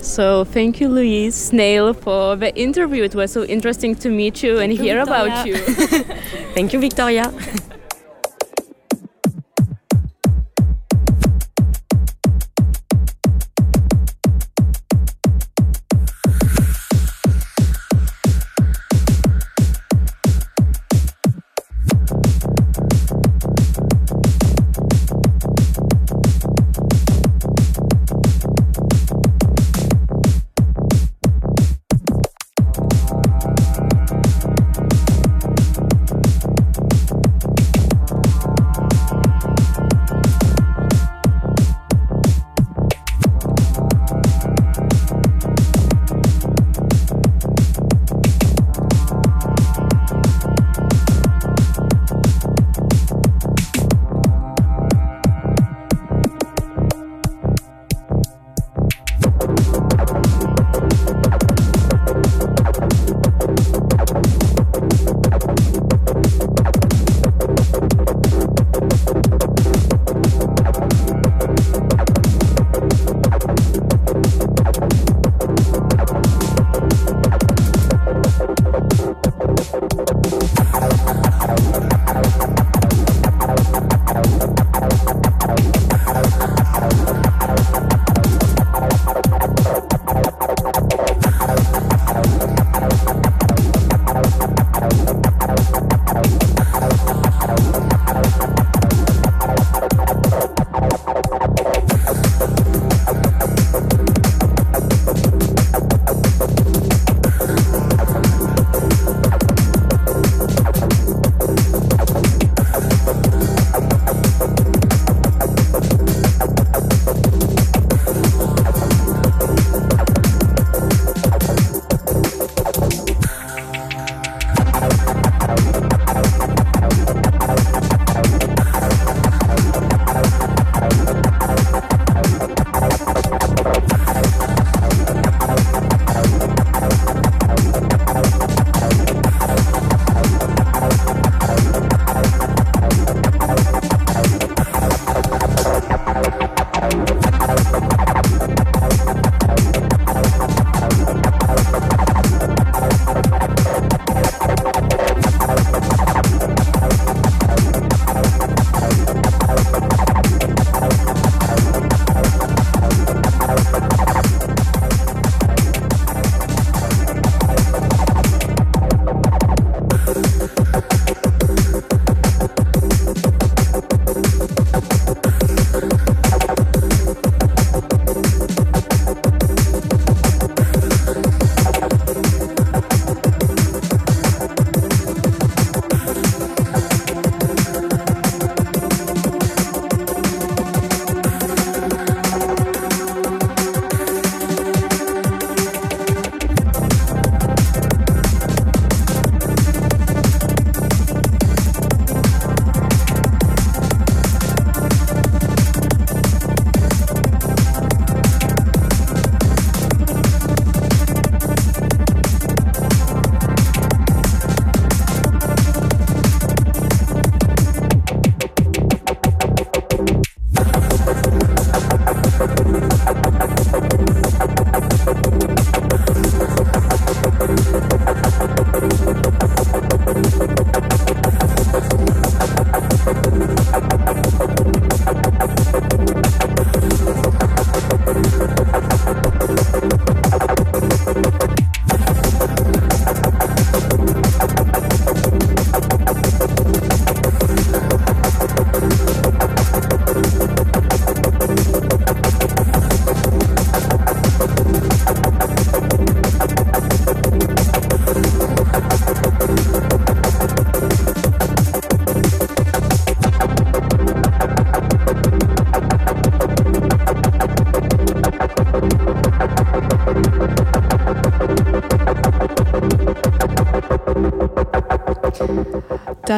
So 0.01 0.45
thank 0.45 0.81
you, 0.81 0.89
Louise 0.89 1.35
Snail, 1.35 1.93
for 1.93 2.35
the 2.35 2.53
interview. 2.59 3.03
It 3.03 3.13
was 3.13 3.31
so 3.31 3.43
interesting 3.43 3.95
to 3.97 4.09
meet 4.09 4.41
you 4.41 4.57
and 4.57 4.73
hear 4.73 4.99
about 4.99 5.45
you. 5.45 5.55
Thank 6.55 6.73
you, 6.73 6.79
Victoria. 6.79 7.31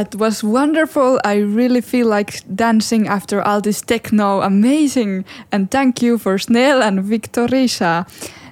That 0.03 0.15
was 0.15 0.43
wonderful. 0.43 1.21
I 1.23 1.35
really 1.35 1.79
feel 1.79 2.07
like 2.07 2.43
dancing 2.53 3.07
after 3.07 3.41
all 3.41 3.61
this 3.61 3.81
techno. 3.81 4.41
Amazing. 4.41 5.23
And 5.49 5.71
thank 5.71 6.01
you 6.01 6.17
for 6.17 6.37
Snail 6.37 6.83
and 6.83 6.99
Viktorija. 6.99 8.05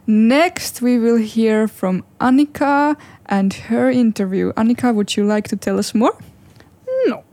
Next, 0.08 0.82
we 0.82 0.97
will 0.97 1.18
hear 1.18 1.68
from 1.68 2.06
Anika 2.22 2.95
and 3.26 3.54
her 3.68 3.91
interview. 3.91 4.54
Anika, 4.54 4.95
would 4.95 5.18
you 5.18 5.26
like 5.26 5.49
to 5.49 5.58
tell 5.58 5.78
us 5.78 5.93
more? 5.93 6.18
No. 7.08 7.26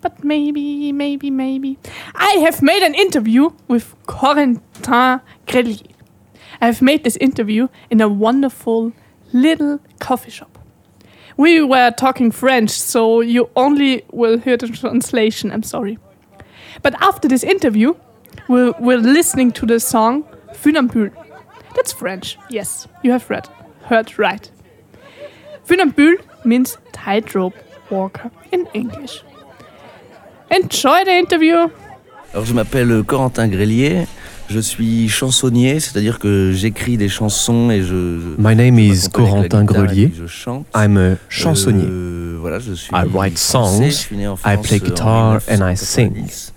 But 0.00 0.24
maybe, 0.24 0.90
maybe, 0.90 1.30
maybe. 1.30 1.78
I 2.16 2.42
have 2.42 2.62
made 2.62 2.82
an 2.82 2.96
interview 2.96 3.50
with 3.68 3.94
Corentin 4.08 5.20
Grellier. 5.46 5.94
I 6.60 6.66
have 6.66 6.82
made 6.82 7.04
this 7.04 7.16
interview 7.18 7.68
in 7.88 8.00
a 8.00 8.08
wonderful 8.08 8.92
little 9.32 9.78
coffee 10.00 10.32
shop. 10.32 10.59
We 11.40 11.62
were 11.62 11.90
talking 11.92 12.32
French, 12.32 12.68
so 12.68 13.22
you 13.22 13.48
only 13.56 14.04
will 14.12 14.36
hear 14.36 14.58
the 14.58 14.68
translation. 14.68 15.50
I'm 15.50 15.62
sorry. 15.62 15.96
But 16.82 16.94
after 17.00 17.28
this 17.28 17.42
interview, 17.42 17.94
we're, 18.46 18.74
we're 18.78 18.98
listening 18.98 19.50
to 19.52 19.64
the 19.64 19.80
song 19.80 20.24
Funambule. 20.52 21.10
That's 21.74 21.94
French. 21.94 22.36
Yes, 22.50 22.86
you 23.02 23.12
have 23.12 23.30
read, 23.30 23.48
heard 23.84 24.18
right. 24.18 24.50
Funambule 25.64 26.20
means 26.44 26.76
tightrope 26.92 27.54
walker 27.88 28.30
in 28.52 28.68
English. 28.74 29.22
Enjoy 30.50 31.04
the 31.04 31.14
interview. 31.14 31.70
Alors 32.34 32.44
je 32.44 32.52
m'appelle 32.52 33.02
Corentin 33.04 33.48
Grellier, 33.48 34.06
je 34.50 34.58
suis 34.60 35.08
chansonnier, 35.08 35.78
c'est-à-dire 35.80 36.18
que 36.18 36.50
j'écris 36.52 36.96
des 36.96 37.08
chansons 37.08 37.70
et 37.70 37.82
je... 37.82 37.86
je 37.86 38.28
My 38.38 38.56
name 38.56 38.76
je 38.78 38.82
is 38.82 39.08
Corentin 39.12 39.64
Grelier. 39.64 40.12
Je 40.18 40.26
chante. 40.26 40.66
I'm 40.74 40.96
a 40.96 41.16
chansonnier. 41.28 41.86
Euh, 41.88 42.36
voilà, 42.40 42.58
je 42.58 42.72
suis 42.72 42.92
I 42.94 43.04
write 43.12 43.38
songs, 43.38 43.82
je 43.84 43.90
suis 43.90 44.16
né 44.16 44.26
en 44.26 44.34
I 44.34 44.38
France, 44.38 44.66
play 44.66 44.78
euh, 44.78 44.84
en 44.84 44.88
guitar 44.88 45.40
and 45.50 45.70
I 45.70 45.76
sing. 45.76 46.10
1990. 46.12 46.52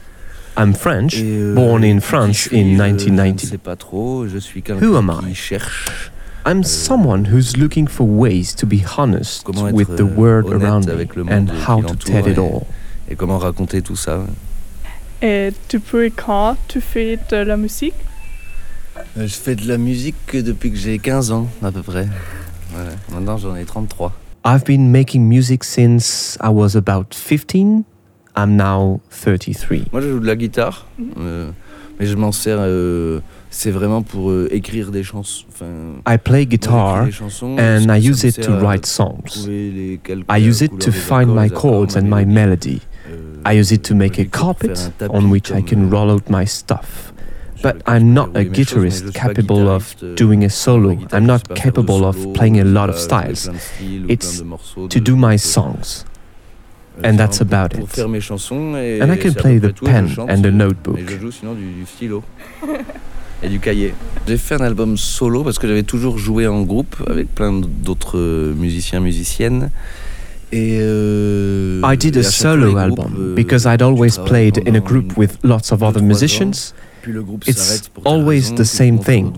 I'm 0.56 0.74
French, 0.74 1.16
euh, 1.18 1.56
born 1.56 1.84
in 1.84 2.00
France 2.00 2.34
je 2.34 2.50
suis, 2.50 2.58
in 2.60 2.80
euh, 2.80 2.88
Je 2.98 3.10
1990. 3.10 3.50
sais 3.50 3.58
pas 3.58 3.76
trop, 3.76 4.28
je 4.28 4.38
suis 4.38 4.64
Who 4.82 4.96
am 4.96 5.12
I? 5.12 5.30
qui 5.30 5.36
cherche 5.36 6.12
I'm 6.46 6.64
someone 6.64 7.26
who's 7.32 7.56
looking 7.58 7.88
for 7.88 8.06
ways 8.06 8.54
to 8.58 8.68
be 8.68 8.84
honest 8.98 9.48
with 9.72 9.96
the 9.96 10.02
euh, 10.02 10.16
world 10.16 10.52
around 10.52 10.86
me 10.88 11.08
and 11.32 11.48
how 11.68 11.82
to 11.82 11.96
tell 11.96 12.28
it 12.28 12.38
all. 12.38 12.68
et 13.10 13.16
comment 13.16 13.38
raconter 13.38 13.82
tout 13.82 13.96
ça. 13.96 14.26
Et 15.26 15.52
depuis 15.72 16.12
quand 16.12 16.58
tu 16.68 16.82
fais 16.82 17.18
de 17.32 17.38
la 17.38 17.56
musique? 17.56 17.94
Euh, 19.18 19.26
Je 19.26 19.34
fais 19.34 19.56
de 19.56 19.66
la 19.68 19.78
musique 19.78 20.16
que 20.28 20.38
depuis 20.38 20.70
que 20.70 20.78
j'ai 20.78 21.00
15 21.00 21.32
ans 21.32 21.48
à 21.64 21.72
peu 21.72 21.82
près. 21.82 22.08
Voilà. 22.74 22.90
Maintenant 23.10 23.38
j'en 23.38 23.56
ai 23.56 23.64
33. 23.64 24.12
I've 24.46 24.66
been 24.66 24.92
making 24.92 25.26
music 25.26 25.64
since 25.64 26.38
I 26.44 26.50
was 26.50 26.76
about 26.76 27.14
15. 27.16 27.86
I'm 28.36 28.58
now 28.58 29.00
33. 29.10 29.86
Moi, 29.94 30.02
je 30.02 30.10
joue 30.10 30.20
de 30.20 30.26
la 30.28 30.36
guitare, 30.36 30.88
euh, 31.18 31.52
mais 32.00 32.06
je 32.06 32.16
m'en 32.18 32.32
sers. 32.34 32.58
euh, 32.60 33.22
c'est 33.52 33.72
vraiment 33.72 34.02
pour 34.02 34.32
euh, 34.32 34.50
écrire 34.52 34.90
des 34.92 35.04
chansons. 35.04 35.46
Enfin, 35.50 35.66
I 36.08 36.18
play 36.18 36.46
guitar 36.48 37.10
chansons, 37.12 37.56
and 37.58 37.86
I 37.90 38.00
use 38.10 38.24
it 38.24 38.42
to 38.42 38.52
write 38.60 38.86
songs. 38.86 39.48
I 39.48 40.40
use 40.40 40.62
it 40.62 40.78
to 40.80 40.92
find 40.92 41.30
accords, 41.30 41.36
my 41.36 41.50
chords 41.50 41.96
and 41.96 42.08
ma 42.10 42.18
my 42.18 42.26
mélodie. 42.26 42.34
melody. 42.34 42.82
I 43.46 43.54
use 43.54 43.72
it 43.72 43.84
to 43.86 43.96
make 43.96 44.18
a 44.20 44.26
carpet 44.26 44.92
on 45.10 45.30
which 45.30 45.52
I 45.52 45.62
can 45.62 45.90
roll 45.90 46.12
out 46.12 46.30
my 46.30 46.46
stuff. 46.46 47.14
But 47.62 47.82
I'm 47.86 48.14
not 48.14 48.36
a 48.36 48.44
guitarist 48.44 49.14
capable 49.14 49.70
of 49.70 49.96
doing 50.16 50.44
a 50.44 50.50
solo. 50.50 50.98
I'm 51.14 51.26
not 51.26 51.56
capable 51.56 52.06
of 52.06 52.34
playing 52.34 52.60
a 52.60 52.66
lot 52.66 52.90
of 52.90 53.00
styles. 53.00 53.50
It's 53.80 54.42
to 54.90 55.00
do 55.00 55.16
my 55.16 55.38
songs. 55.38 56.06
And 57.04 57.18
that's 57.18 57.42
about 57.42 57.74
it. 57.74 57.98
And 57.98 59.12
I 59.12 59.18
can 59.18 59.34
play 59.34 59.58
the 59.60 59.74
pen 59.74 60.16
and 60.30 60.44
the 60.44 60.52
notebook. 60.52 61.00
Et 63.42 63.50
du, 63.50 63.60
cahier. 63.60 63.94
J'ai 64.26 64.38
fait 64.38 64.56
un 64.56 64.64
album 64.64 64.96
solo 64.96 65.44
parce 65.44 65.60
que 65.60 65.68
j'avais 65.68 65.84
toujours 65.84 66.18
joué 66.18 66.48
en 66.48 66.62
groupe 66.62 66.96
avec 67.08 67.28
plein 67.36 67.52
d'autres 67.52 68.54
musiciens, 68.56 69.02
musiciennes. 69.02 69.70
Euh, 70.54 71.82
I 71.84 71.98
did 71.98 72.16
a 72.16 72.20
à 72.20 72.24
chaque 72.24 72.32
fois, 72.32 72.52
solo 72.52 72.78
album 72.78 73.14
euh, 73.18 73.36
because 73.36 73.66
I'd 73.66 73.82
always 73.82 74.18
played 74.26 74.62
in 74.68 74.76
a 74.76 74.80
group 74.80 75.18
with 75.18 75.38
lots 75.44 75.72
of 75.72 75.82
other 75.82 76.02
musicians. 76.02 76.74
Puis 77.04 77.12
le 77.12 77.22
groupe 77.22 77.44
It's 77.48 77.60
s'arrête 77.62 77.90
pour 77.90 78.04
telle 78.04 78.14
always 78.14 78.54
the 78.56 78.64
same 78.64 78.98
on 78.98 79.02
fait 79.02 79.20
un 79.20 79.32
thing. 79.32 79.34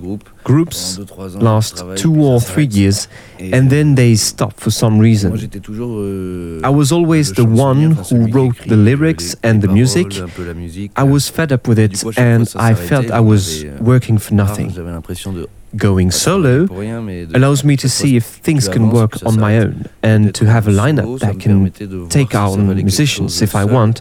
Groups 0.46 0.70
Pendant 0.76 0.98
deux, 1.00 1.06
trois 1.06 1.36
ans, 1.36 1.40
last 1.42 1.84
two 1.96 2.24
or 2.24 2.40
three 2.42 2.68
years 2.72 3.10
and 3.42 3.66
euh, 3.66 3.70
then 3.70 3.96
they 3.96 4.16
stop 4.16 4.54
for 4.58 4.72
some 4.72 5.00
reason. 5.02 5.34
euh, 5.34 6.62
I 6.64 6.70
was 6.70 6.92
always 6.94 7.34
the 7.34 7.40
one 7.46 7.98
who 8.12 8.28
wrote 8.32 8.56
the 8.68 8.74
euh, 8.74 8.86
lyrics 8.86 9.36
and 9.44 9.60
the 9.62 9.68
music. 9.68 10.20
un 10.22 10.28
peu 10.28 10.46
la 10.46 10.54
musique. 10.54 10.92
I 10.98 11.04
was 11.04 11.22
fed 11.32 11.52
up 11.52 11.68
with 11.68 11.80
euh, 11.80 11.86
it 11.86 12.00
coup, 12.02 12.10
à 12.10 12.12
chaque 12.14 12.48
fois, 12.48 12.62
and 12.62 12.72
I 12.72 12.76
felt 12.76 13.08
I 13.10 13.20
was 13.20 13.64
euh, 13.64 13.72
working 13.82 14.20
for 14.20 14.36
nothing. 14.36 14.72
J'avais 14.74 14.92
l'impression 14.92 15.34
de 15.34 15.48
Going 15.76 16.12
solo 16.12 16.68
pour 16.68 16.78
rien, 16.78 17.02
mais 17.02 17.26
de- 17.26 17.36
allows 17.36 17.66
me 17.66 17.76
to 17.76 17.88
see 17.90 18.16
if 18.16 18.40
things 18.44 18.70
can 18.70 18.92
work 18.92 19.18
on 19.26 19.34
my 19.34 19.58
own 19.60 19.74
and 20.04 20.32
to 20.34 20.46
have 20.46 20.68
a 20.70 20.72
lineup 20.72 21.20
that 21.20 21.34
can 21.34 21.50
permettait 21.50 21.88
de 21.88 21.98
voir 21.98 22.08
take 22.10 22.34
on 22.36 22.58
musicians 22.76 23.42
if 23.42 23.56
I 23.56 23.66
want, 23.66 23.96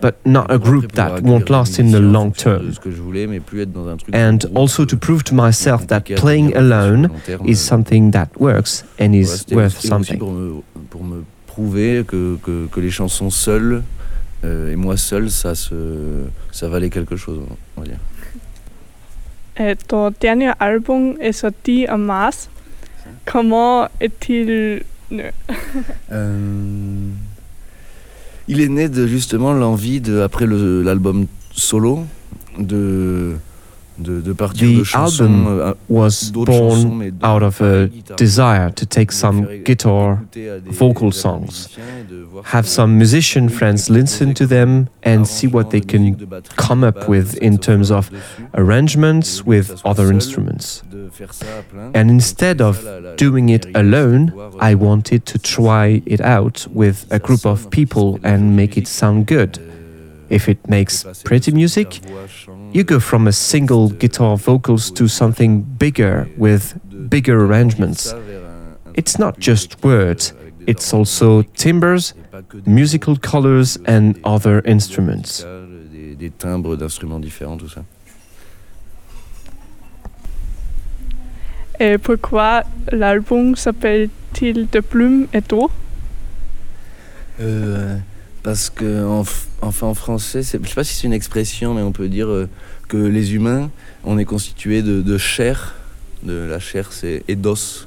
but 0.00 0.14
not 0.24 0.44
a 0.48 0.54
Et 0.54 0.58
group 0.58 0.84
après, 0.84 0.96
that 0.96 1.16
pouvoir 1.16 1.22
won't 1.32 1.42
accueillir 1.42 1.58
last 1.58 1.76
des 1.76 1.82
in 1.82 1.86
the 1.86 1.88
musiciens 1.88 2.08
en 2.08 2.12
long 2.12 2.24
fonction 2.32 2.50
term. 2.50 2.66
de 2.66 2.72
ce 2.72 2.80
que 2.80 2.90
je 2.90 3.00
voulais, 3.00 3.26
mais 3.26 3.40
plus 3.40 3.60
être 3.62 3.72
dans 3.72 3.88
un 3.88 3.96
truc 3.96 4.14
And 4.14 4.32
de 4.34 4.38
groupe, 4.46 4.58
also 4.58 4.84
to 4.86 4.96
euh, 4.96 4.98
prove 4.98 5.22
to 5.24 5.34
myself 5.34 5.86
that 5.86 6.00
compliqué 6.00 6.14
à 6.14 6.20
playing 6.20 6.46
tenir 6.52 6.56
sur 6.60 6.62
le 6.68 6.72
alone 6.74 7.02
long 7.08 7.14
terme. 7.26 7.48
is 7.48 7.56
something 7.56 8.10
that 8.12 8.28
works 8.38 8.84
and 9.00 9.06
Voilà, 9.06 9.16
is 9.18 9.26
c'était 9.26 9.54
worth 9.54 9.66
aussi- 9.66 9.76
aussi 9.78 9.88
something. 9.88 10.18
Pour 10.18 10.32
me, 10.32 10.62
pour 10.90 11.04
me 11.04 11.24
prouver 11.46 12.04
que, 12.06 12.36
que, 12.42 12.66
que 12.66 12.80
les 12.80 12.90
chansons 12.90 13.30
seules 13.30 13.82
euh, 14.44 14.72
et 14.72 14.76
moi 14.76 14.96
seul, 14.96 15.30
ça, 15.30 15.54
se, 15.56 15.74
ça 16.52 16.68
valait 16.68 16.90
quelque 16.90 17.16
chose, 17.16 17.40
on 17.76 17.80
va 17.80 17.86
dire. 17.88 17.98
Et 19.60 19.74
ton 19.74 20.12
dernier 20.20 20.52
album 20.60 21.14
est 21.20 21.32
sorti 21.32 21.86
en 21.90 21.98
mars. 21.98 22.48
Comment 23.26 23.88
est-il 24.00 24.82
né 25.10 25.32
Euh, 26.12 27.08
il 28.48 28.60
est 28.60 28.68
né 28.68 28.88
de 28.88 29.06
justement 29.06 29.52
l'envie 29.52 30.00
de 30.00 30.20
après 30.20 30.46
l'album 30.46 31.26
solo 31.52 32.00
de 32.58 33.36
de, 33.98 34.20
de 34.20 34.32
partir 34.32 34.68
The 34.68 34.78
de 34.78 34.84
chansons 34.84 35.24
album 35.24 35.46
euh, 35.46 35.74
Was 35.88 36.30
born 36.32 37.12
out 37.22 37.42
of 37.42 37.60
a 37.60 37.88
desire 38.16 38.72
to 38.74 38.84
take 38.86 39.12
some 39.12 39.46
guitar, 39.64 40.18
écouter 40.22 40.50
à 40.50 40.60
des- 40.60 40.70
vocal 40.70 41.12
songs, 41.12 41.40
musiciens 41.46 41.82
et 42.00 42.12
de 42.12 42.22
voir 42.22 42.44
have 42.54 42.66
some 42.66 42.96
musician 42.96 43.48
friends 43.48 43.88
listen 43.90 44.32
to 44.34 44.46
them 44.46 44.86
and 45.04 45.24
see 45.24 45.46
what 45.46 45.70
they 45.70 45.80
can 45.80 46.14
come 46.56 46.84
up 46.84 47.08
with 47.08 47.36
in 47.42 47.58
terms 47.58 47.90
of 47.90 48.10
arrangements 48.54 49.44
with 49.46 49.80
other 49.84 50.12
instruments. 50.12 50.82
And 51.94 52.10
instead 52.10 52.60
of 52.60 52.84
doing 53.16 53.48
it 53.48 53.66
alone, 53.74 54.32
I 54.60 54.74
wanted 54.74 55.24
to 55.26 55.38
try 55.38 56.02
it 56.06 56.20
out 56.20 56.66
with 56.72 57.06
a 57.10 57.18
group 57.18 57.44
of 57.46 57.70
people 57.70 58.18
and 58.22 58.54
make 58.56 58.76
it 58.76 58.86
sound 58.86 59.26
good. 59.26 59.58
If 60.30 60.48
it 60.48 60.68
makes 60.68 61.04
pretty 61.24 61.52
music, 61.52 62.00
you 62.72 62.84
go 62.84 63.00
from 63.00 63.26
a 63.26 63.32
single 63.32 63.88
guitar 63.88 64.36
vocals 64.36 64.90
to 64.92 65.08
something 65.08 65.62
bigger 65.62 66.28
with 66.36 66.74
bigger 67.08 67.44
arrangements. 67.44 68.14
It's 68.94 69.18
not 69.18 69.38
just 69.38 69.82
words, 69.82 70.34
it's 70.66 70.92
also 70.92 71.42
timbres, 71.56 72.14
musical 72.66 73.16
colors, 73.16 73.78
and 73.86 74.18
other 74.24 74.60
instruments. 74.66 75.44
Des, 75.92 76.14
des 76.16 76.30
timbres 76.30 76.76
d'instruments 76.76 77.20
différents, 77.20 77.56
tout 77.56 77.68
ça. 77.68 77.82
Et 81.80 81.96
pourquoi 81.96 82.64
l'album 82.90 83.54
s'appelle-t-il 83.54 84.68
De 84.68 84.80
plume 84.80 85.26
et 85.32 85.40
d'os 85.40 85.70
Euh, 87.40 87.96
parce 88.42 88.70
que 88.70 89.04
en, 89.04 89.24
enfin 89.62 89.86
en 89.86 89.94
français, 89.94 90.42
je 90.42 90.48
sais 90.48 90.58
pas 90.58 90.84
si 90.84 90.94
c'est 90.94 91.06
une 91.06 91.12
expression, 91.12 91.74
mais 91.74 91.82
on 91.82 91.92
peut 91.92 92.08
dire 92.08 92.28
euh, 92.28 92.48
que 92.88 92.96
les 92.96 93.34
humains, 93.34 93.70
on 94.04 94.18
est 94.18 94.24
constitué 94.24 94.82
de, 94.82 95.02
de 95.02 95.18
chair. 95.18 95.74
De 96.22 96.46
la 96.50 96.58
chair, 96.58 96.92
c'est 96.92 97.22
et 97.28 97.36
d'os. 97.36 97.86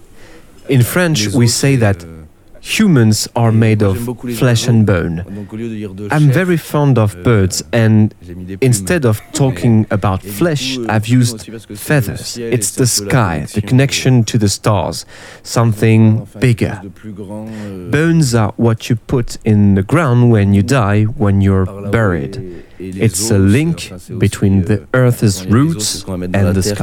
In 0.70 0.82
French, 0.82 1.28
we 1.34 1.52
say 1.52 1.78
that 1.78 2.06
euh, 2.06 2.21
humans 2.62 3.28
are 3.36 3.52
made 3.52 3.82
of 3.82 3.96
j'aime 3.96 4.06
beaucoup 4.06 4.28
les 4.28 4.34
flesh 4.34 4.70
and 4.70 4.84
bone. 4.86 5.24
Donc 5.36 5.52
au 5.52 5.56
lieu 5.58 5.70
de 5.70 5.76
dire 5.76 5.94
de 5.94 6.08
I'm 6.12 6.30
very 6.30 6.58
fond 6.58 6.94
of 6.98 7.16
euh, 7.18 7.24
birds, 7.24 7.64
and 7.74 8.10
j'ai 8.26 8.36
mis 8.36 8.46
des 8.46 8.58
plumes. 8.58 8.70
instead 8.70 9.06
of 9.06 9.20
talking 9.34 9.86
about 9.90 10.20
flesh, 10.24 10.78
euh, 10.78 10.86
I've 10.90 11.08
used 11.10 11.36
aussi 11.36 11.52
parce 11.52 11.66
que 11.66 11.76
c'est 11.76 11.96
le 11.96 12.02
feathers. 12.02 12.38
It's 12.54 12.74
the 12.76 12.86
c'est 12.86 13.04
un 13.04 13.08
peu 13.08 13.14
la 13.16 13.46
sky, 13.48 13.60
the 13.62 13.66
connexion, 13.68 14.24
to 14.24 14.38
the 14.38 14.48
stars, 14.48 15.06
something 15.44 16.22
bigger. 16.40 16.68
chose 16.76 16.84
de 16.84 16.90
plus 16.90 17.12
grand, 17.12 17.48
euh, 17.66 17.90
Bones 17.90 18.36
are 18.36 18.54
what 18.58 18.90
you 18.90 18.96
put 19.08 19.38
in 19.46 19.76
the 19.76 19.86
ground 19.86 20.32
when 20.32 20.54
you 20.54 20.62
die, 20.64 21.06
when 21.18 21.42
you're 21.42 21.66
par 21.66 21.82
là 21.82 21.88
où 21.90 21.92
buried. 21.92 22.36
les- 22.80 22.88
et 22.88 22.92
les 22.94 23.06
It's 23.06 23.32
a 23.32 23.38
link 23.38 23.90
enfin, 23.92 23.96
c'est 24.00 24.14
aussi, 24.14 24.20
between 24.20 24.64
the 24.64 24.82
euh, 24.96 25.06
earth's 25.06 25.44
Quand 25.44 25.50
il 25.50 25.52
y 25.52 25.60
a 25.60 25.64
des 25.64 25.70
os, 25.70 25.74
c'est 25.74 25.74
roots 25.74 25.80
ce 25.82 26.06
qu'on 26.06 26.12
va 26.14 26.18
mettre 26.18 26.34
dans 26.34 26.50
and 26.50 26.54
the 26.54 26.62
sky. 26.62 26.76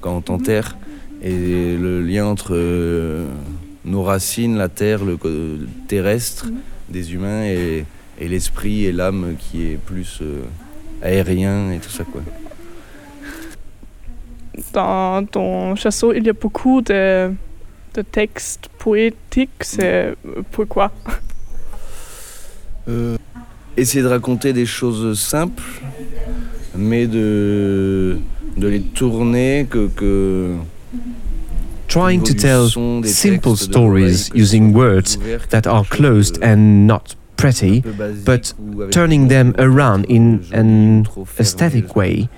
quand 0.00 0.16
on 0.16 0.20
t'enterre. 0.20 0.76
Et 1.22 1.76
le 1.76 2.00
lien 2.02 2.26
entre 2.26 2.50
euh, 2.54 3.26
nos 3.88 4.02
racines, 4.02 4.56
la 4.56 4.68
terre, 4.68 5.04
le 5.04 5.18
terrestre 5.88 6.46
Mhm. 6.46 6.60
des 6.90 7.12
humains 7.14 7.44
et, 7.44 7.84
et 8.20 8.28
l'esprit 8.28 8.84
et 8.84 8.92
l'âme 8.92 9.34
qui 9.38 9.64
est 9.66 9.76
plus 9.76 10.18
euh, 10.22 10.42
aérien 11.02 11.70
et 11.72 11.78
tout 11.78 11.90
ça 11.90 12.04
quoi. 12.04 12.22
Dans 14.72 15.24
ton 15.24 15.76
chanson, 15.76 16.12
il 16.12 16.26
y 16.26 16.30
a 16.30 16.32
beaucoup 16.32 16.82
de, 16.82 17.30
de 17.94 18.02
textes 18.02 18.68
poétiques. 18.78 19.62
C'est 19.62 20.14
pourquoi? 20.50 20.90
Euh, 22.88 23.16
essayer 23.76 24.02
de 24.02 24.08
raconter 24.08 24.52
des 24.52 24.66
choses 24.66 25.18
simples, 25.18 25.62
mais 26.76 27.06
de, 27.06 28.18
de 28.56 28.66
les 28.66 28.80
tourner, 28.80 29.66
que, 29.70 29.86
que 29.88 30.54
Trying 31.88 32.22
to 32.24 32.34
tell 32.34 32.68
simple 33.04 33.56
stories 33.56 34.30
using 34.34 34.72
words 34.74 35.16
that 35.48 35.66
are 35.66 35.84
closed 35.84 36.38
and 36.42 36.86
not 36.86 37.16
pretty, 37.36 37.78
un 37.78 37.82
peu 37.82 37.92
basique 37.92 38.24
but 38.24 38.90
turning 38.90 39.28
them 39.28 39.54
around 39.58 40.04
in 40.08 40.40
an 40.52 41.00
ou 41.00 41.02
trop 41.04 41.24
fermé, 41.24 41.40
aesthetic 41.40 41.96
way. 41.96 42.28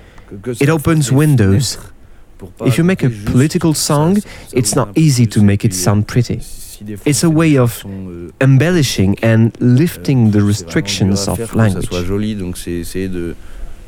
It 0.61 0.69
opens 0.69 1.11
windows. 1.11 1.75
fenêtres 1.75 1.93
pour 2.37 2.51
pas 2.51 2.65
If 2.67 2.77
you 2.77 2.85
make 2.85 3.03
a 3.03 3.09
political 3.25 3.73
song, 3.75 4.17
it's 4.53 4.73
not 4.75 4.89
easy 4.95 5.27
to 5.27 5.41
make 5.43 5.65
it 5.65 5.73
sound 5.73 6.05
pretty. 6.07 6.39
si 6.41 6.83
des 6.85 6.95
fois 6.95 7.09
It's 7.09 7.23
a 7.23 7.29
way 7.29 7.57
of 7.57 7.83
euh, 7.85 8.29
Embellishing 8.39 9.17
and 9.21 9.49
euh, 9.61 9.75
lifting 9.75 10.31
the 10.31 10.41
restrictions 10.41 11.27
of 11.27 11.37
faire 11.37 11.47
pour 11.49 11.57
que 11.61 11.69
ça 11.69 11.75
language. 11.75 11.85
soit 11.85 12.03
joli, 12.05 12.35
donc 12.35 12.57
c'est 12.57 12.71
essayer 12.71 13.09
de 13.09 13.35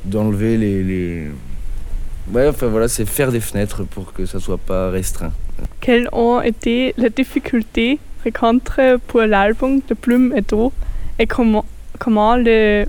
d'enlever 0.06 0.58
les, 0.58 0.84
les... 0.84 1.28
Ouais, 2.34 2.48
enfin 2.50 2.68
voilà, 2.68 2.90
c'est 2.90 3.06
faire 3.06 3.32
des 3.32 3.40
fenêtres 3.40 3.84
pour 3.84 4.12
que 4.12 4.26
ça 4.26 4.40
soit 4.42 4.58
pas 4.58 4.90
restreint. 4.90 5.32
Quelles 5.82 6.08
ont 6.12 6.42
été 6.42 6.94
les 6.98 7.10
difficultés 7.10 8.00
rencontrées 8.26 8.98
pour 9.08 9.22
l'album 9.22 9.82
de 9.88 9.94
Plume 9.94 10.34
et 10.36 10.42
d'eau 10.42 10.72
et 11.20 11.28
comment, 11.28 11.66
les 12.36 12.86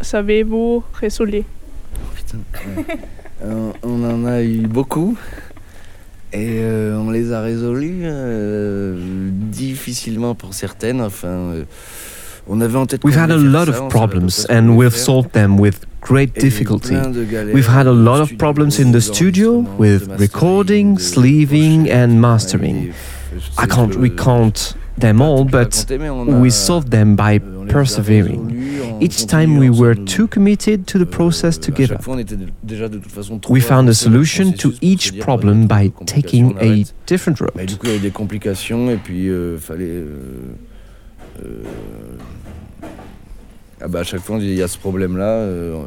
savez-vous 0.00 0.82
résoudre 0.94 1.32
ouais. 1.32 1.44
Euh, 3.44 3.72
on 3.82 4.04
en 4.04 4.24
a 4.24 4.42
eu 4.42 4.68
beaucoup 4.68 5.16
et 6.32 6.60
euh, 6.60 6.96
on 6.96 7.10
les 7.10 7.32
a 7.32 7.40
résolus 7.40 8.02
euh, 8.04 9.30
difficilement 9.32 10.34
pour 10.36 10.54
certaines. 10.54 11.00
Enfin, 11.00 11.52
on 12.48 12.60
avait 12.60 12.76
en 12.78 12.86
tête. 12.86 13.02
We've 13.04 13.16
had 13.18 13.30
a 13.30 13.36
lot 13.36 13.68
of 13.68 13.68
on 13.68 13.72
savait 13.72 13.76
à 13.78 13.82
peu 13.82 13.88
problems 13.88 14.26
près 14.26 14.30
ce 14.30 14.46
qu'on 14.46 14.54
and 14.54 14.76
we've 14.76 14.96
solved 14.96 15.32
them 15.32 15.58
with 15.60 15.80
great 16.00 16.30
Et 16.36 16.40
il 16.40 16.42
y 16.42 16.44
a 16.44 16.46
eu 16.46 16.50
difficulty. 16.50 16.88
plein 16.90 17.10
de 17.10 17.24
galères 17.24 17.54
We've 17.54 17.68
had 17.68 17.86
a 17.86 17.92
lot 17.92 18.20
of 18.20 18.36
problems 18.36 18.78
in 18.80 18.92
the 18.92 19.00
studio 19.00 19.64
with 19.78 20.08
recording, 20.18 20.98
sleeving, 20.98 21.90
and 21.90 22.08
mastering. 22.20 22.88
et, 22.88 22.92
je 23.34 23.40
sais, 23.40 23.62
I 23.62 23.66
can't 23.66 23.94
recount 23.94 24.76
them 24.98 25.20
all, 25.22 25.44
but 25.44 25.52
raconter, 25.86 25.98
mais 25.98 26.10
on 26.10 26.40
we 26.40 26.50
solved 26.50 26.90
them 26.90 27.16
by 27.16 27.38
euh, 27.38 27.60
on 27.60 27.64
les 27.64 27.70
a 27.70 27.72
persevering. 27.72 28.48
Each 29.00 29.26
time 29.26 29.58
we 29.58 29.68
were 29.70 29.94
too 29.96 30.28
committed 30.28 30.86
to 30.86 30.98
the 30.98 31.04
process 31.08 31.56
euh, 31.56 31.60
à 31.60 31.64
together. 31.66 31.88
chaque 31.94 32.02
fois, 32.02 32.14
on 32.14 32.18
était 32.18 32.36
déjà 32.62 32.88
de 32.88 32.98
toute 32.98 33.10
façon 33.10 33.38
trop 33.38 33.52
We 33.52 33.62
found 33.62 33.88
a 33.88 33.90
avancé 33.90 34.04
dans 34.06 34.10
le 34.12 34.24
solution 34.24 34.52
to 34.52 34.72
each 34.82 35.18
problem 35.18 35.66
bah, 35.66 35.82
il 35.82 35.86
y 35.86 35.88
a 35.88 35.90
by 35.90 36.04
taking 36.04 36.54
a 36.60 36.84
different 37.06 37.38
Mais 37.56 37.66
ah 43.80 43.88
bah 43.88 44.00
à 44.00 44.04
chaque 44.04 44.20
fois, 44.20 44.36
on 44.36 44.38
dit 44.38 44.46
il 44.46 44.54
y 44.54 44.62
a 44.62 44.68
ce 44.68 44.78
problème-là. 44.78 45.24
euh, 45.24 45.84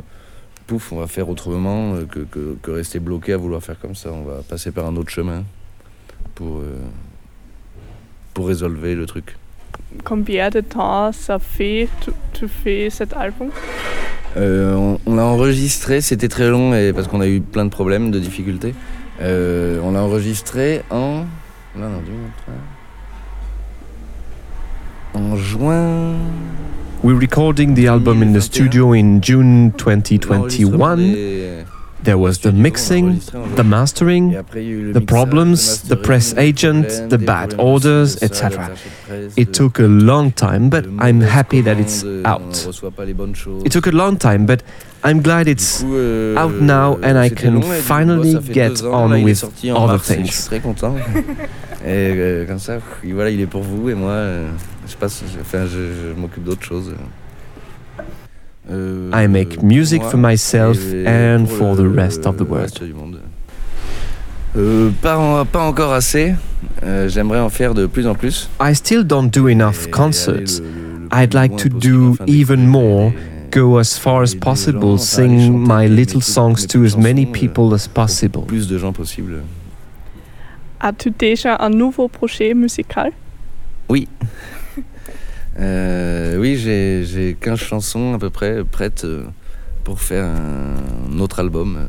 pouf, 0.67 0.91
on 0.91 0.97
va 0.97 1.07
faire 1.07 1.29
autrement 1.29 1.93
euh, 1.95 2.05
que, 2.05 2.19
que, 2.19 2.57
que 2.61 2.71
rester 2.71 2.99
bloqué 2.99 3.33
à 3.33 3.37
vouloir 3.37 3.61
faire 3.61 3.79
comme 3.79 3.95
ça. 3.95 4.09
On 4.11 4.23
va 4.23 4.41
passer 4.47 4.71
par 4.71 4.85
un 4.85 4.95
autre 4.95 5.09
chemin 5.11 5.43
pour, 6.33 6.57
euh, 6.57 6.81
pour 8.33 8.47
résolver 8.47 8.95
le 8.95 9.05
truc. 9.05 9.37
Combien 10.03 10.49
de 10.49 10.61
temps 10.61 11.11
ça 11.11 11.39
fait 11.39 11.87
tu, 12.01 12.11
tu 12.33 12.47
fais 12.47 12.89
cet 12.89 13.13
album? 13.13 13.49
Euh, 14.37 14.75
on 14.75 14.99
on 15.05 15.15
l'a 15.15 15.25
enregistré, 15.25 16.01
c'était 16.01 16.27
très 16.27 16.49
long 16.49 16.73
et 16.73 16.91
parce 16.91 17.07
qu'on 17.07 17.21
a 17.21 17.27
eu 17.27 17.39
plein 17.39 17.63
de 17.65 17.69
problèmes, 17.69 18.11
de 18.11 18.19
difficultés. 18.19 18.73
Euh, 19.21 19.79
on 19.83 19.91
l'a 19.91 20.01
enregistré 20.03 20.81
en. 20.89 21.25
Non, 21.75 21.89
2023. 21.89 22.53
En 25.16 25.38
juin. 25.38 26.18
We're 27.01 27.18
recording 27.18 27.74
the 27.76 27.88
album 27.88 28.22
in 28.22 28.34
the 28.34 28.41
studio 28.41 28.91
in 28.93 29.22
June 29.22 29.72
2021. 29.78 31.66
There 32.03 32.18
was 32.18 32.39
the 32.39 32.49
studio, 32.49 32.53
on 32.53 32.59
a 32.59 32.61
mixing, 32.61 33.20
the 33.55 33.63
mastering, 33.63 34.34
Et 34.34 34.38
après, 34.38 34.63
il 34.63 34.68
y 34.68 34.72
a 34.72 34.74
eu 34.74 34.82
le 34.91 34.99
the 34.99 35.05
problems, 35.05 35.84
the 35.88 35.95
press 35.95 36.36
agent, 36.38 37.07
the 37.09 37.18
bad 37.18 37.49
problèmes 37.49 37.49
de 37.49 37.55
ci, 37.55 37.55
orders, 37.59 38.18
etc. 38.22 38.49
d'attaché 38.49 38.89
de 38.89 39.07
presse, 39.07 39.34
It 39.38 39.51
took 39.53 39.80
a 39.80 39.88
long 39.88 40.32
time, 40.32 40.70
but 40.70 40.86
I'm 40.99 41.22
happy 41.22 41.63
that 41.63 41.80
it's 41.80 42.03
out. 42.26 42.66
reçoit 42.68 42.91
pas 42.91 43.05
les 43.05 43.13
bonnes 43.13 43.36
choses. 43.36 43.63
It 43.66 43.72
took 43.72 43.88
a 43.88 43.91
long 43.91 44.18
time, 44.18 44.45
but 44.45 44.63
I'm 45.05 45.22
glad 45.22 45.47
it's 45.47 45.82
euh, 45.86 46.36
out 46.36 46.61
now 46.61 46.99
and 47.01 47.18
I 47.18 47.30
can 47.30 47.53
long, 47.53 47.61
et 47.61 47.61
du 47.61 47.68
coup, 47.68 47.82
finally 47.82 48.38
get 48.53 48.84
on 48.84 49.09
là, 49.09 49.18
il 49.18 49.30
est 49.30 49.43
with 49.43 49.45
other 49.74 50.01
things. 50.01 50.49
Je 54.86 54.91
suis 54.91 54.97
très 54.97 55.07
content. 55.07 55.25
et 55.25 55.25
euh, 55.25 55.25
comme 55.25 55.25
ça, 55.25 55.25
pff, 55.25 55.25
voilà, 55.25 55.25
il 55.25 55.25
est 55.25 55.25
pour 55.25 55.25
vous 55.25 55.25
et 55.25 55.25
moi, 55.25 55.25
euh, 55.25 55.25
je 55.25 55.25
passe, 55.25 55.25
je- 55.33 55.39
enfin, 55.41 55.65
je, 55.65 55.77
je 56.15 56.19
m'occupe 56.19 56.43
d'autres 56.43 56.63
choses. 56.63 56.93
Euh, 58.71 59.11
I 59.13 59.27
make 59.27 59.55
pour 59.55 59.63
music 59.65 60.01
moi 60.01 60.09
for 60.11 60.19
myself 60.19 60.77
et 60.93 61.05
and 61.07 61.45
pour 61.45 61.57
for 61.57 61.75
the 61.75 61.81
le- 61.81 61.91
rest 61.95 62.25
of 62.25 62.38
the 62.38 62.39
le 62.41 62.45
world. 62.45 62.63
reste 62.63 62.83
du 62.83 62.93
monde. 62.93 63.19
Euh, 64.57 64.89
pas, 65.01 65.17
en- 65.17 65.45
pas 65.45 65.61
encore 65.63 65.93
assez. 65.93 66.33
Euh, 66.83 67.07
J'aimerais 67.09 67.39
en 67.39 67.49
faire 67.49 67.73
de 67.73 67.86
plus 67.86 68.07
en 68.07 68.15
plus. 68.15 68.49
I 68.61 68.73
still 68.73 69.03
don't 69.03 69.29
do 69.29 69.47
Et 69.47 69.51
enough 69.53 69.83
aller 69.83 69.91
concerts. 69.91 70.33
le- 70.36 70.39
le- 70.41 70.99
le 71.03 71.07
I'd 71.13 71.29
plus 71.29 71.36
like 71.39 71.51
loin 71.51 71.57
to 71.57 71.69
possible 71.69 71.79
do 71.91 72.13
afin 72.13 72.25
even 72.25 72.55
d'écouter 72.61 72.67
more, 72.71 73.09
les- 73.11 73.15
Go 73.51 73.77
as 73.77 73.97
far 73.97 74.21
as 74.21 74.33
les 74.33 74.39
possible, 74.39 74.81
gens, 74.81 74.93
enfin, 74.95 75.23
aller 75.23 75.38
sing 75.39 75.39
chanter 75.39 75.57
my 75.59 75.67
mes 75.89 75.95
little 75.95 76.11
trucs, 76.21 76.23
songs 76.23 76.49
mes 76.61 76.67
to 76.67 76.79
petites 76.79 76.95
as 76.95 76.97
many 77.01 77.21
chansons, 77.25 77.29
euh, 77.29 77.39
people 77.39 77.73
as 77.73 77.86
au 77.86 77.89
possible. 77.93 78.41
plus 78.47 78.67
de 78.67 78.77
gens 78.77 78.91
possible. 78.93 79.43
As-tu 80.79 81.11
déjà 81.11 81.55
un 81.59 81.69
nouveau 81.69 82.07
projet 82.07 82.53
musical 82.53 83.11
Euh, 85.59 86.37
oui, 86.39 86.57
j'ai 86.57 87.03
j'ai 87.05 87.35
15 87.39 87.57
chansons 87.59 88.13
à 88.13 88.19
peu 88.19 88.29
près 88.29 88.63
prêtes 88.63 89.03
euh, 89.05 89.23
pour 89.83 89.99
faire 90.01 90.25
un 90.25 91.19
autre 91.19 91.39
album. 91.39 91.77
euh, 91.77 91.85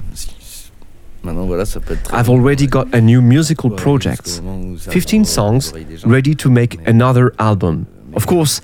Maintenant, 1.24 1.46
voilà, 1.46 1.64
ça 1.64 1.80
peut 1.80 1.94
être 1.94 2.04
très 2.04 2.16
I've 2.20 2.30
already 2.30 2.68
got 2.68 2.84
a 2.92 3.00
new 3.00 3.20
musical 3.20 3.74
project, 3.74 4.26
jusqu'au 4.28 4.42
moment 4.44 4.68
où 4.74 4.78
ça 4.78 4.92
15 4.92 5.04
arrive 5.06 5.20
aux 5.22 5.24
songs 5.24 5.72
ready 6.06 6.36
to 6.36 6.48
make 6.50 6.78
another 6.86 7.30
album. 7.38 7.84
mais- 8.10 8.16
Of 8.16 8.26
course, 8.26 8.60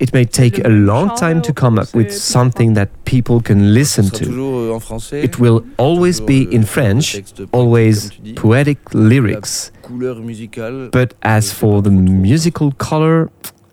it 0.00 0.14
may 0.14 0.24
take 0.24 0.64
a 0.64 0.68
long 0.70 1.10
time 1.14 1.42
to 1.42 1.52
come 1.52 1.78
up 1.78 1.88
with 1.94 2.10
something 2.10 2.72
that 2.74 2.86
people 3.04 3.42
can 3.42 3.58
ce 3.60 3.74
listen 3.74 4.04
sera 4.04 4.18
to. 4.20 4.24
toujours 4.24 4.56
euh, 4.60 4.72
en 4.74 4.80
français. 4.80 5.22
It 5.22 5.38
will 5.38 5.60
always 5.76 6.20
toujours, 6.20 6.26
be 6.26 6.46
euh, 6.48 6.56
in 6.56 6.60
le 6.60 6.64
French, 6.66 7.20
always 7.52 8.08
poetic 8.34 8.78
lyrics. 8.94 9.70
Couleur 9.82 10.20
musicale. 10.20 10.88
But 10.90 11.14
as 11.20 11.52
for 11.52 11.82
the 11.82 11.90
musical 11.90 12.70
color, 12.78 13.28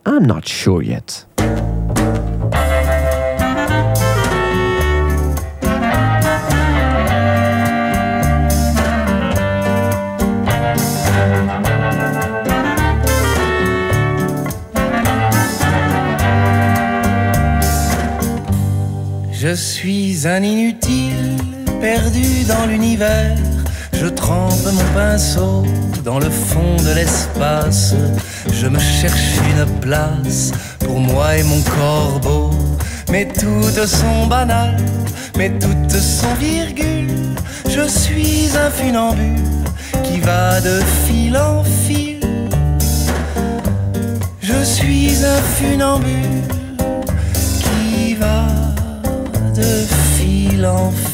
I'm 0.05 0.25
not 0.25 0.47
sure 0.47 0.83
yet. 0.83 1.25
Je 19.31 19.55
suis 19.55 20.27
un 20.27 20.41
inutile, 20.41 20.82
dans 26.03 26.17
le 26.17 26.29
fond 26.29 26.75
de 26.77 26.91
l'espace. 26.95 27.93
Je 28.51 28.67
me 28.67 28.79
cherche 28.79 29.37
une 29.51 29.79
place 29.79 30.51
pour 30.79 30.99
moi 30.99 31.37
et 31.37 31.43
mon 31.43 31.61
corbeau. 31.61 32.49
Mais 33.11 33.27
toutes 33.27 33.85
sont 33.85 34.25
banales, 34.27 34.83
mais 35.37 35.51
toutes 35.59 35.91
sont 35.91 36.33
virgules. 36.39 37.35
Je 37.69 37.87
suis 37.87 38.49
un 38.57 38.71
funambule 38.71 39.43
qui 40.03 40.19
va 40.19 40.59
de 40.61 40.79
fil 41.05 41.37
en 41.37 41.63
fil. 41.63 42.19
Je 44.41 44.63
suis 44.63 45.23
un 45.23 45.41
funambule 45.57 46.41
qui 47.59 48.15
va 48.15 48.45
de 49.55 49.85
fil 50.17 50.65
en 50.65 50.89
fil. 50.89 51.12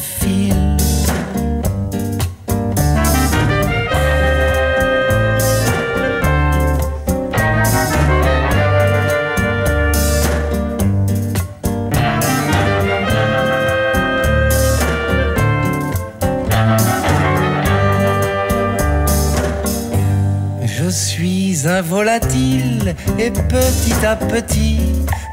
Et 23.30 23.42
petit 23.42 24.06
à 24.06 24.16
petit, 24.16 24.80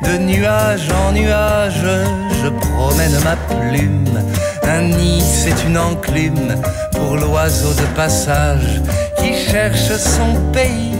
de 0.03 0.17
nuage 0.17 0.89
en 1.05 1.11
nuage, 1.11 1.85
je 2.41 2.49
promène 2.49 3.17
ma 3.23 3.35
plume. 3.55 4.05
Un 4.63 4.81
nid, 4.83 5.21
c'est 5.21 5.65
une 5.65 5.77
enclume 5.77 6.55
pour 6.91 7.15
l'oiseau 7.15 7.73
de 7.73 7.85
passage 7.95 8.81
qui 9.17 9.33
cherche 9.33 9.91
son 9.97 10.51
pays. 10.51 10.95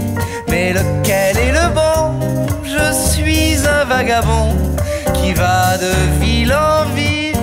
Mais 0.50 0.74
lequel 0.74 1.38
est 1.38 1.52
le 1.52 1.68
bon? 1.74 2.56
Je 2.64 2.94
suis 3.10 3.58
un 3.68 3.86
vagabond 3.86 4.56
qui 5.14 5.34
va 5.34 5.78
de 5.78 5.94
ville 6.24 6.54
en 6.54 6.86
ville. 6.96 7.36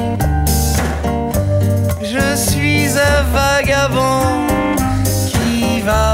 Je 2.03 2.37
suis 2.37 2.89
un 2.89 3.23
vagabond 3.33 4.47
qui 5.27 5.81
va 5.83 6.14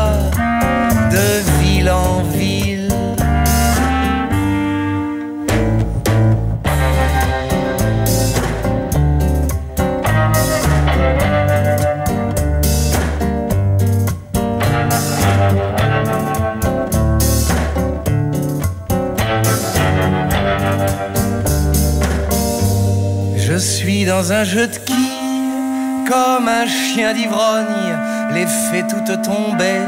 un 24.40 24.44
jeu 24.44 24.66
de 24.66 24.76
quilles, 24.76 26.08
comme 26.08 26.48
un 26.48 26.66
chien 26.66 27.12
d'ivrogne, 27.12 27.90
les 28.32 28.46
fait 28.46 28.86
toutes 28.88 29.20
tomber, 29.20 29.80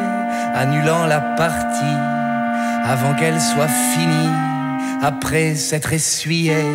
annulant 0.55 1.07
la 1.07 1.21
partie 1.21 1.99
avant 2.85 3.15
qu'elle 3.15 3.41
soit 3.41 3.75
finie. 3.95 4.35
Après 5.03 5.55
s'être 5.55 5.95
essuyé, 5.95 6.67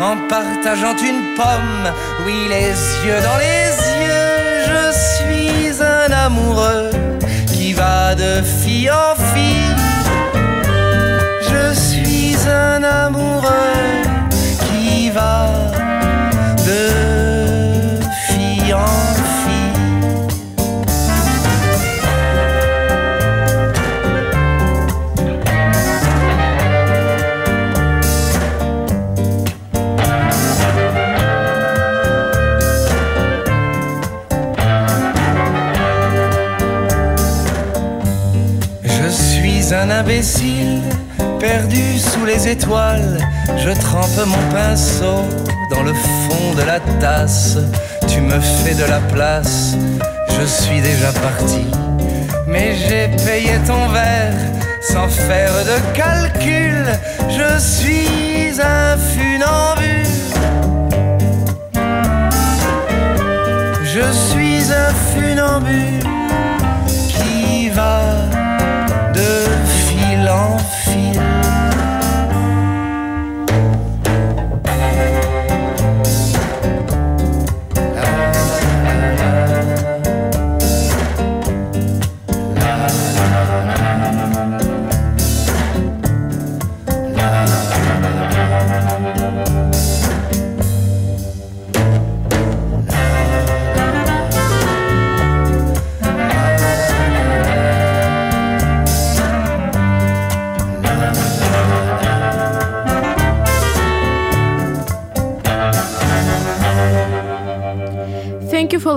en 0.00 0.16
partageant 0.28 0.96
une 0.98 1.34
pomme, 1.34 1.86
oui, 2.26 2.34
les 2.50 2.74
yeux 3.06 3.20
dans 3.28 3.38
les 3.38 3.70
yeux, 4.04 4.34
je 4.68 4.82
suis 5.14 5.82
un 5.82 6.12
amoureux 6.26 6.90
qui 7.46 7.72
va 7.72 8.14
de 8.14 8.42
fille 8.42 8.90
en 8.90 9.14
fille. 9.32 9.74
Je 11.50 11.74
suis 11.74 12.36
un 12.50 12.82
amoureux 12.82 14.02
qui 14.66 15.08
va 15.08 15.63
perdu 41.54 41.98
sous 41.98 42.24
les 42.24 42.48
étoiles. 42.48 43.18
Je 43.64 43.70
trempe 43.86 44.20
mon 44.26 44.44
pinceau 44.52 45.18
dans 45.70 45.84
le 45.84 45.94
fond 45.94 46.54
de 46.58 46.62
la 46.62 46.80
tasse. 47.00 47.58
Tu 48.08 48.20
me 48.20 48.38
fais 48.40 48.74
de 48.74 48.86
la 48.94 49.00
place, 49.14 49.76
je 50.36 50.44
suis 50.46 50.80
déjà 50.80 51.12
parti. 51.12 51.64
Mais 52.48 52.74
j'ai 52.74 53.06
payé 53.24 53.52
ton 53.66 53.86
verre 53.88 54.40
sans 54.92 55.08
faire 55.08 55.54
de 55.70 55.76
calcul. 56.00 56.84
Je 57.38 57.50
suis 57.58 58.60
un 58.60 58.96
funambule. 59.12 60.24
Je 63.94 64.06
suis 64.28 64.62
un 64.84 64.92
funambule 65.12 66.23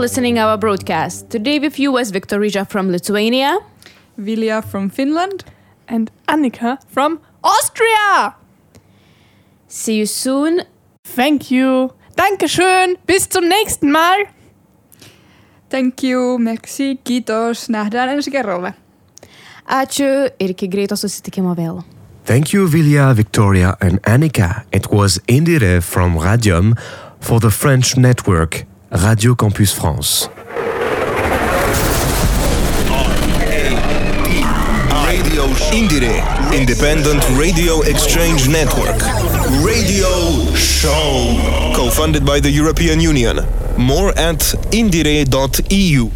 listening 0.07 0.39
our 0.39 0.57
broadcast. 0.57 1.29
Today 1.29 1.59
with 1.59 1.77
you 1.77 1.91
was 1.91 2.11
Victoria 2.11 2.63
from 2.63 2.89
Lithuania. 2.89 3.59
Vilja 4.17 4.63
from 4.63 4.89
Finland. 4.89 5.43
And 5.85 6.09
Anika 6.29 6.77
from 6.87 7.19
Austria. 7.43 8.33
See 9.67 9.97
you 9.99 10.05
soon. 10.05 10.61
Thank 11.03 11.51
you. 11.51 11.91
Dankeschön. 12.15 12.95
Bis 13.05 13.27
zum 13.27 13.49
nächsten 13.49 13.91
Mal. 13.91 14.27
Thank 15.69 16.03
you, 16.03 16.37
merci, 16.37 16.95
kiitos. 17.03 17.69
Nähdään 17.69 18.09
ensi 18.09 18.31
kerralla. 18.31 18.73
Ačiū 19.67 20.31
ir 20.39 20.49
iki 20.55 20.67
greito 20.67 20.95
susitikimo 20.95 21.51
vėl. 21.55 21.83
Thank 22.25 22.53
you, 22.53 22.71
Vilja, 22.71 23.13
Victoria, 23.17 23.75
and 23.81 23.99
Anika. 24.07 24.63
It 24.71 24.87
was 24.87 25.19
IndieRE 25.27 25.81
from 25.81 26.15
RADIOM 26.15 26.75
for 27.19 27.41
the 27.41 27.51
French 27.51 27.97
network 27.97 28.63
Radio 28.91 29.35
Campus 29.35 29.73
France. 29.73 30.29
Indire, 35.73 36.23
Independent 36.53 37.21
Radio 37.37 37.81
Exchange 37.81 38.47
Network. 38.47 39.01
Radio 39.63 40.07
Show. 40.55 41.73
Co 41.75 41.89
funded 41.89 42.25
by 42.25 42.39
the 42.39 42.49
European 42.49 42.99
Union. 43.01 43.39
More 43.77 44.09
at 44.17 44.39
indire.eu. 44.71 46.11